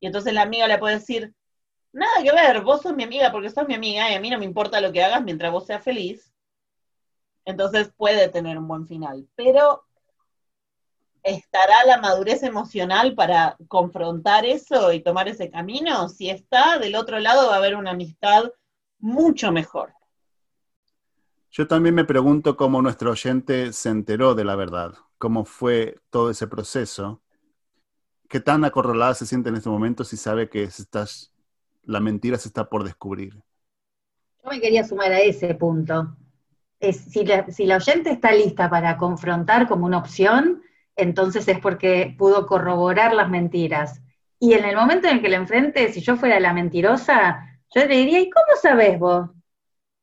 Y 0.00 0.06
entonces 0.06 0.34
la 0.34 0.42
amiga 0.42 0.66
le 0.66 0.78
puede 0.78 0.96
decir, 0.96 1.32
nada 1.92 2.22
que 2.22 2.32
ver, 2.32 2.62
vos 2.62 2.82
sos 2.82 2.94
mi 2.94 3.04
amiga 3.04 3.30
porque 3.30 3.50
sos 3.50 3.66
mi 3.68 3.74
amiga 3.74 4.10
y 4.10 4.14
a 4.14 4.20
mí 4.20 4.30
no 4.30 4.38
me 4.38 4.44
importa 4.44 4.80
lo 4.80 4.92
que 4.92 5.02
hagas 5.02 5.22
mientras 5.22 5.52
vos 5.52 5.66
seas 5.66 5.82
feliz. 5.82 6.32
Entonces 7.44 7.92
puede 7.96 8.28
tener 8.28 8.58
un 8.58 8.66
buen 8.66 8.86
final, 8.86 9.28
pero 9.36 9.84
¿estará 11.24 11.84
la 11.86 12.00
madurez 12.00 12.44
emocional 12.44 13.14
para 13.14 13.56
confrontar 13.66 14.46
eso 14.46 14.92
y 14.92 15.02
tomar 15.02 15.28
ese 15.28 15.50
camino? 15.50 16.08
Si 16.08 16.30
está, 16.30 16.78
del 16.78 16.94
otro 16.94 17.18
lado 17.18 17.48
va 17.48 17.54
a 17.54 17.58
haber 17.58 17.74
una 17.74 17.90
amistad 17.90 18.44
mucho 19.00 19.50
mejor. 19.50 19.92
Yo 21.50 21.66
también 21.66 21.94
me 21.94 22.04
pregunto 22.04 22.56
cómo 22.56 22.82
nuestro 22.82 23.10
oyente 23.10 23.72
se 23.72 23.88
enteró 23.88 24.34
de 24.34 24.44
la 24.44 24.54
verdad, 24.54 24.94
cómo 25.18 25.44
fue 25.44 25.98
todo 26.10 26.30
ese 26.30 26.46
proceso, 26.46 27.22
qué 28.28 28.40
tan 28.40 28.64
acorralada 28.64 29.14
se 29.14 29.26
siente 29.26 29.48
en 29.48 29.56
este 29.56 29.68
momento 29.68 30.04
si 30.04 30.16
sabe 30.16 30.48
que 30.48 30.62
estás, 30.64 31.32
la 31.82 32.00
mentira 32.00 32.38
se 32.38 32.48
está 32.48 32.68
por 32.68 32.84
descubrir. 32.84 33.34
Yo 34.42 34.50
me 34.50 34.60
quería 34.60 34.84
sumar 34.84 35.12
a 35.12 35.20
ese 35.20 35.54
punto 35.54 36.16
si, 36.92 37.24
la, 37.66 37.76
oyente 37.76 38.10
está 38.10 38.32
lista 38.32 38.68
para 38.68 38.96
confrontar 38.96 39.68
como 39.68 39.86
una 39.86 39.98
opción, 39.98 40.62
entonces 40.96 41.46
es 41.48 41.58
porque 41.58 42.14
pudo 42.18 42.46
corroborar 42.46 43.14
las 43.14 43.28
mentiras. 43.28 44.02
Y 44.38 44.54
en 44.54 44.64
el 44.64 44.76
momento 44.76 45.08
en 45.08 45.16
el 45.16 45.22
que 45.22 45.28
la 45.28 45.36
enfrente, 45.36 45.92
si 45.92 46.00
yo 46.00 46.16
fuera 46.16 46.40
la 46.40 46.52
mentirosa, 46.52 47.60
yo 47.74 47.86
le 47.86 47.96
diría, 47.96 48.20
¿y 48.20 48.30
cómo 48.30 48.46
sabes 48.60 48.98
vos? 48.98 49.30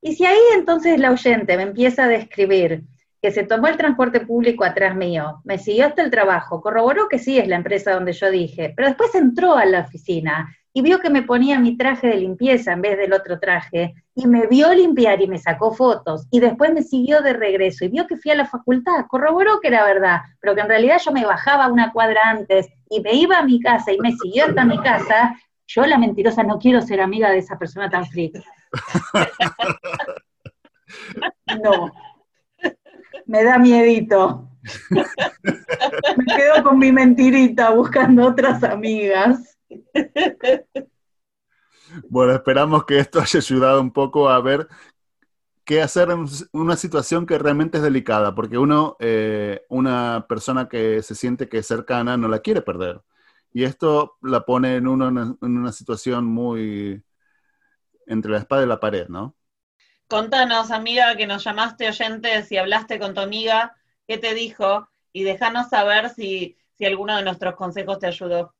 Y 0.01 0.15
si 0.15 0.25
ahí 0.25 0.39
entonces 0.55 0.99
la 0.99 1.11
oyente 1.11 1.57
me 1.57 1.63
empieza 1.63 2.05
a 2.05 2.07
describir 2.07 2.83
que 3.21 3.31
se 3.31 3.43
tomó 3.43 3.67
el 3.67 3.77
transporte 3.77 4.21
público 4.21 4.63
atrás 4.63 4.95
mío, 4.95 5.41
me 5.43 5.59
siguió 5.59 5.85
hasta 5.85 6.01
el 6.01 6.09
trabajo, 6.09 6.59
corroboró 6.59 7.07
que 7.07 7.19
sí 7.19 7.37
es 7.37 7.47
la 7.47 7.55
empresa 7.55 7.93
donde 7.93 8.13
yo 8.13 8.31
dije, 8.31 8.73
pero 8.75 8.87
después 8.87 9.13
entró 9.13 9.55
a 9.55 9.65
la 9.65 9.81
oficina 9.81 10.55
y 10.73 10.81
vio 10.81 10.99
que 10.99 11.09
me 11.09 11.23
ponía 11.23 11.59
mi 11.59 11.77
traje 11.77 12.07
de 12.07 12.17
limpieza 12.17 12.73
en 12.73 12.81
vez 12.81 12.97
del 12.97 13.13
otro 13.13 13.39
traje, 13.39 13.93
y 14.15 14.27
me 14.27 14.47
vio 14.47 14.73
limpiar 14.73 15.21
y 15.21 15.27
me 15.27 15.37
sacó 15.37 15.73
fotos, 15.73 16.27
y 16.31 16.39
después 16.39 16.73
me 16.73 16.83
siguió 16.83 17.21
de 17.21 17.33
regreso 17.33 17.85
y 17.85 17.89
vio 17.89 18.07
que 18.07 18.17
fui 18.17 18.31
a 18.31 18.35
la 18.35 18.45
facultad, 18.45 19.05
corroboró 19.07 19.59
que 19.59 19.67
era 19.67 19.85
verdad, 19.85 20.21
pero 20.39 20.55
que 20.55 20.61
en 20.61 20.69
realidad 20.69 21.01
yo 21.03 21.11
me 21.11 21.25
bajaba 21.25 21.67
una 21.67 21.91
cuadra 21.91 22.21
antes 22.25 22.67
y 22.89 23.01
me 23.01 23.13
iba 23.13 23.37
a 23.39 23.45
mi 23.45 23.59
casa 23.59 23.91
y 23.91 23.99
me 23.99 24.11
siguió 24.13 24.45
hasta 24.45 24.65
mi 24.65 24.77
casa, 24.79 25.35
yo 25.67 25.85
la 25.85 25.97
mentirosa 25.97 26.43
no 26.43 26.59
quiero 26.59 26.81
ser 26.81 27.01
amiga 27.01 27.29
de 27.29 27.39
esa 27.39 27.57
persona 27.57 27.89
tan 27.89 28.05
fría. 28.05 28.31
No, 31.63 31.91
me 33.25 33.43
da 33.43 33.57
miedito. 33.57 34.49
Me 36.17 36.25
quedo 36.35 36.63
con 36.63 36.77
mi 36.77 36.91
mentirita 36.91 37.71
buscando 37.71 38.27
otras 38.27 38.63
amigas. 38.63 39.57
Bueno, 42.09 42.33
esperamos 42.33 42.85
que 42.85 42.99
esto 42.99 43.19
haya 43.19 43.39
ayudado 43.39 43.81
un 43.81 43.91
poco 43.91 44.29
a 44.29 44.39
ver 44.39 44.67
qué 45.65 45.81
hacer 45.81 46.09
en 46.09 46.25
una 46.53 46.75
situación 46.75 47.25
que 47.25 47.37
realmente 47.37 47.77
es 47.77 47.83
delicada, 47.83 48.33
porque 48.33 48.57
uno, 48.57 48.95
eh, 48.99 49.65
una 49.69 50.25
persona 50.27 50.69
que 50.69 51.03
se 51.03 51.15
siente 51.15 51.49
que 51.49 51.59
es 51.59 51.67
cercana, 51.67 52.17
no 52.17 52.27
la 52.27 52.39
quiere 52.39 52.61
perder. 52.61 53.01
Y 53.53 53.63
esto 53.65 54.17
la 54.21 54.45
pone 54.45 54.77
en 54.77 54.87
uno 54.87 55.09
en 55.09 55.37
una 55.41 55.71
situación 55.71 56.25
muy 56.25 57.03
entre 58.07 58.31
la 58.31 58.39
espada 58.39 58.63
y 58.63 58.67
la 58.67 58.79
pared, 58.79 59.07
¿no? 59.07 59.35
Contanos, 60.07 60.71
amiga, 60.71 61.15
que 61.15 61.27
nos 61.27 61.43
llamaste 61.43 61.87
oyente, 61.87 62.43
si 62.43 62.57
hablaste 62.57 62.99
con 62.99 63.13
tu 63.13 63.21
amiga, 63.21 63.75
qué 64.07 64.17
te 64.17 64.33
dijo, 64.33 64.89
y 65.13 65.23
déjanos 65.23 65.69
saber 65.69 66.09
si, 66.09 66.57
si 66.77 66.85
alguno 66.85 67.15
de 67.15 67.23
nuestros 67.23 67.55
consejos 67.55 67.99
te 67.99 68.07
ayudó. 68.07 68.53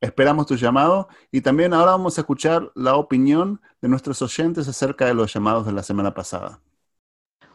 Esperamos 0.00 0.46
tu 0.46 0.56
llamado 0.56 1.08
y 1.30 1.42
también 1.42 1.74
ahora 1.74 1.92
vamos 1.92 2.16
a 2.16 2.22
escuchar 2.22 2.72
la 2.74 2.96
opinión 2.96 3.60
de 3.82 3.88
nuestros 3.88 4.22
oyentes 4.22 4.66
acerca 4.66 5.04
de 5.04 5.12
los 5.12 5.32
llamados 5.32 5.66
de 5.66 5.72
la 5.72 5.82
semana 5.82 6.14
pasada. 6.14 6.60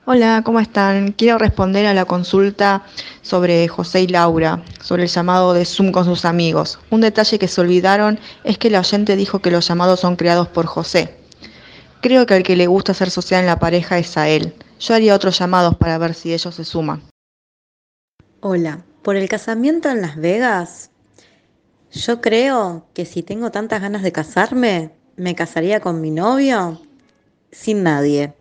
Hola, 0.05 0.43
¿cómo 0.45 0.59
están? 0.59 1.13
Quiero 1.13 1.39
responder 1.39 1.87
a 1.87 1.95
la 1.95 2.05
consulta 2.05 2.83
sobre 3.23 3.67
José 3.67 4.03
y 4.03 4.07
Laura, 4.07 4.63
sobre 4.79 5.03
el 5.03 5.09
llamado 5.09 5.53
de 5.55 5.65
Zoom 5.65 5.91
con 5.91 6.05
sus 6.05 6.25
amigos. 6.25 6.79
Un 6.91 7.01
detalle 7.01 7.39
que 7.39 7.47
se 7.47 7.61
olvidaron 7.61 8.19
es 8.43 8.59
que 8.59 8.69
la 8.69 8.81
oyente 8.81 9.15
dijo 9.15 9.39
que 9.39 9.49
los 9.49 9.67
llamados 9.67 10.01
son 10.01 10.15
creados 10.15 10.47
por 10.47 10.67
José. 10.67 11.17
Creo 12.01 12.27
que 12.27 12.35
al 12.35 12.43
que 12.43 12.55
le 12.55 12.67
gusta 12.67 12.93
ser 12.93 13.09
social 13.09 13.41
en 13.41 13.47
la 13.47 13.57
pareja 13.57 13.97
es 13.97 14.15
a 14.15 14.29
él. 14.29 14.53
Yo 14.79 14.93
haría 14.93 15.15
otros 15.15 15.39
llamados 15.39 15.75
para 15.77 15.97
ver 15.97 16.13
si 16.13 16.31
ellos 16.31 16.53
se 16.53 16.63
suman. 16.63 17.01
Hola, 18.41 18.85
por 19.01 19.15
el 19.15 19.27
casamiento 19.27 19.89
en 19.89 20.01
Las 20.01 20.17
Vegas, 20.17 20.91
yo 21.91 22.21
creo 22.21 22.87
que 22.93 23.05
si 23.05 23.23
tengo 23.23 23.51
tantas 23.51 23.81
ganas 23.81 24.03
de 24.03 24.11
casarme, 24.11 24.91
me 25.15 25.35
casaría 25.35 25.79
con 25.79 26.01
mi 26.01 26.11
novio 26.11 26.81
sin 27.51 27.83
nadie 27.83 28.33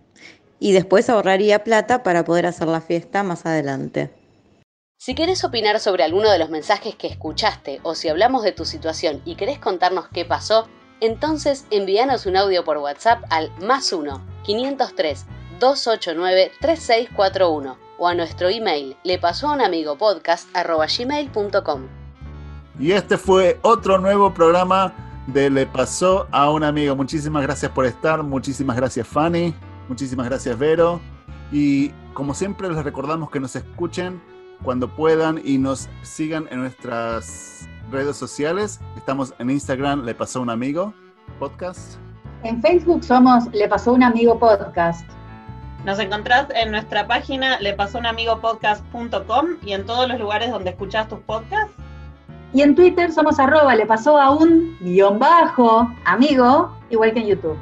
y 0.59 0.73
después 0.73 1.09
ahorraría 1.09 1.65
plata 1.65 2.03
para 2.03 2.25
poder 2.25 2.47
hacer 2.47 2.69
la 2.69 2.81
fiesta 2.81 3.23
más 3.23 3.47
adelante. 3.47 4.11
Si 4.99 5.15
querés 5.15 5.45
opinar 5.45 5.81
sobre 5.81 6.03
alguno 6.03 6.31
de 6.31 6.39
los 6.39 6.49
mensajes 6.49 6.95
que 6.95 7.07
escuchaste 7.07 7.81
o 7.83 7.95
si 7.95 8.09
hablamos 8.09 8.43
de 8.43 8.53
tu 8.53 8.65
situación 8.65 9.21
y 9.25 9.35
querés 9.35 9.59
contarnos 9.59 10.09
qué 10.09 10.25
pasó, 10.25 10.67
entonces 11.01 11.67
envíanos 11.71 12.25
un 12.27 12.37
audio 12.37 12.65
por 12.65 12.79
WhatsApp 12.79 13.23
al 13.29 13.51
más 13.61 13.93
1 13.93 14.27
503 14.45 15.27
289 15.61 16.53
3641 16.61 17.79
o 17.99 18.09
a 18.09 18.15
nuestro 18.15 18.49
email 18.49 18.97
le 19.05 19.19
pasó 19.19 19.49
a 19.49 19.53
un 19.53 19.61
amigo 19.61 19.99
podcast. 19.99 20.49
Y 22.79 22.93
este 22.93 23.17
fue 23.19 23.59
otro 23.63 23.99
nuevo 23.99 24.35
programa 24.35 24.93
de 25.27 25.49
Le 25.51 25.67
pasó 25.67 26.27
a 26.31 26.51
un 26.51 26.65
amigo. 26.65 26.97
Muchísimas 26.97 27.43
gracias 27.43 27.71
por 27.73 27.87
estar, 27.87 28.23
muchísimas 28.23 28.77
gracias 28.77 29.07
Fanny. 29.07 29.55
Muchísimas 29.89 30.27
gracias, 30.27 30.59
Vero. 30.59 31.01
Y 31.53 31.91
como 32.15 32.35
siempre, 32.35 32.69
les 32.69 32.83
recordamos 32.83 33.31
que 33.31 33.41
nos 33.41 33.55
escuchen 33.55 34.21
cuando 34.63 34.89
puedan 34.89 35.41
y 35.45 35.59
nos 35.59 35.89
sigan 36.03 36.47
en 36.51 36.61
nuestras 36.61 37.69
redes 37.91 38.17
sociales. 38.17 38.81
Estamos 38.97 39.35
en 39.39 39.51
Instagram, 39.51 40.05
Le 40.05 40.15
Pasó 40.15 40.41
un 40.41 40.51
Amigo 40.51 40.95
Podcast. 41.39 41.97
En 42.43 42.61
Facebook 42.61 43.05
somos 43.05 43.47
Le 43.53 43.69
Pasó 43.69 43.93
un 43.93 44.03
Amigo 44.03 44.39
Podcast. 44.39 45.09
Nos 45.85 45.99
encontrás 45.99 46.47
en 46.55 46.71
nuestra 46.71 47.07
página 47.07 47.61
lepasóunamigopodcast.com 47.61 49.47
y 49.63 49.75
en 49.75 49.85
todos 49.85 50.09
los 50.09 50.19
lugares 50.19 50.51
donde 50.51 50.71
escuchás 50.71 51.09
tus 51.09 51.19
podcasts. 51.21 51.75
Y 52.55 52.63
en 52.63 52.77
Twitter 52.77 53.11
somos 53.11 53.41
arroba 53.41 53.75
le 53.75 53.85
pasó 53.85 54.17
a 54.17 54.31
un 54.31 54.79
guion 54.81 55.19
bajo 55.19 55.93
amigo, 56.05 56.73
igual 56.89 57.13
que 57.13 57.19
en 57.19 57.27
YouTube. 57.27 57.59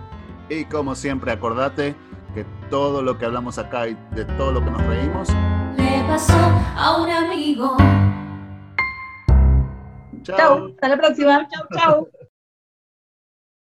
Y 0.50 0.66
como 0.66 0.94
siempre, 0.94 1.32
acordate 1.32 1.94
que 2.34 2.44
todo 2.68 3.00
lo 3.00 3.16
que 3.16 3.24
hablamos 3.24 3.56
acá 3.56 3.88
y 3.88 3.96
de 4.10 4.26
todo 4.36 4.52
lo 4.52 4.62
que 4.62 4.70
nos 4.70 4.86
reímos 4.86 5.28
Le 5.78 6.04
pasó 6.06 6.36
a 6.76 7.00
un 7.00 7.10
amigo. 7.10 7.74
Chao, 10.24 10.66
hasta 10.66 10.88
la 10.88 10.96
próxima. 10.98 11.48
Chao, 11.48 11.66
chao. 11.74 12.08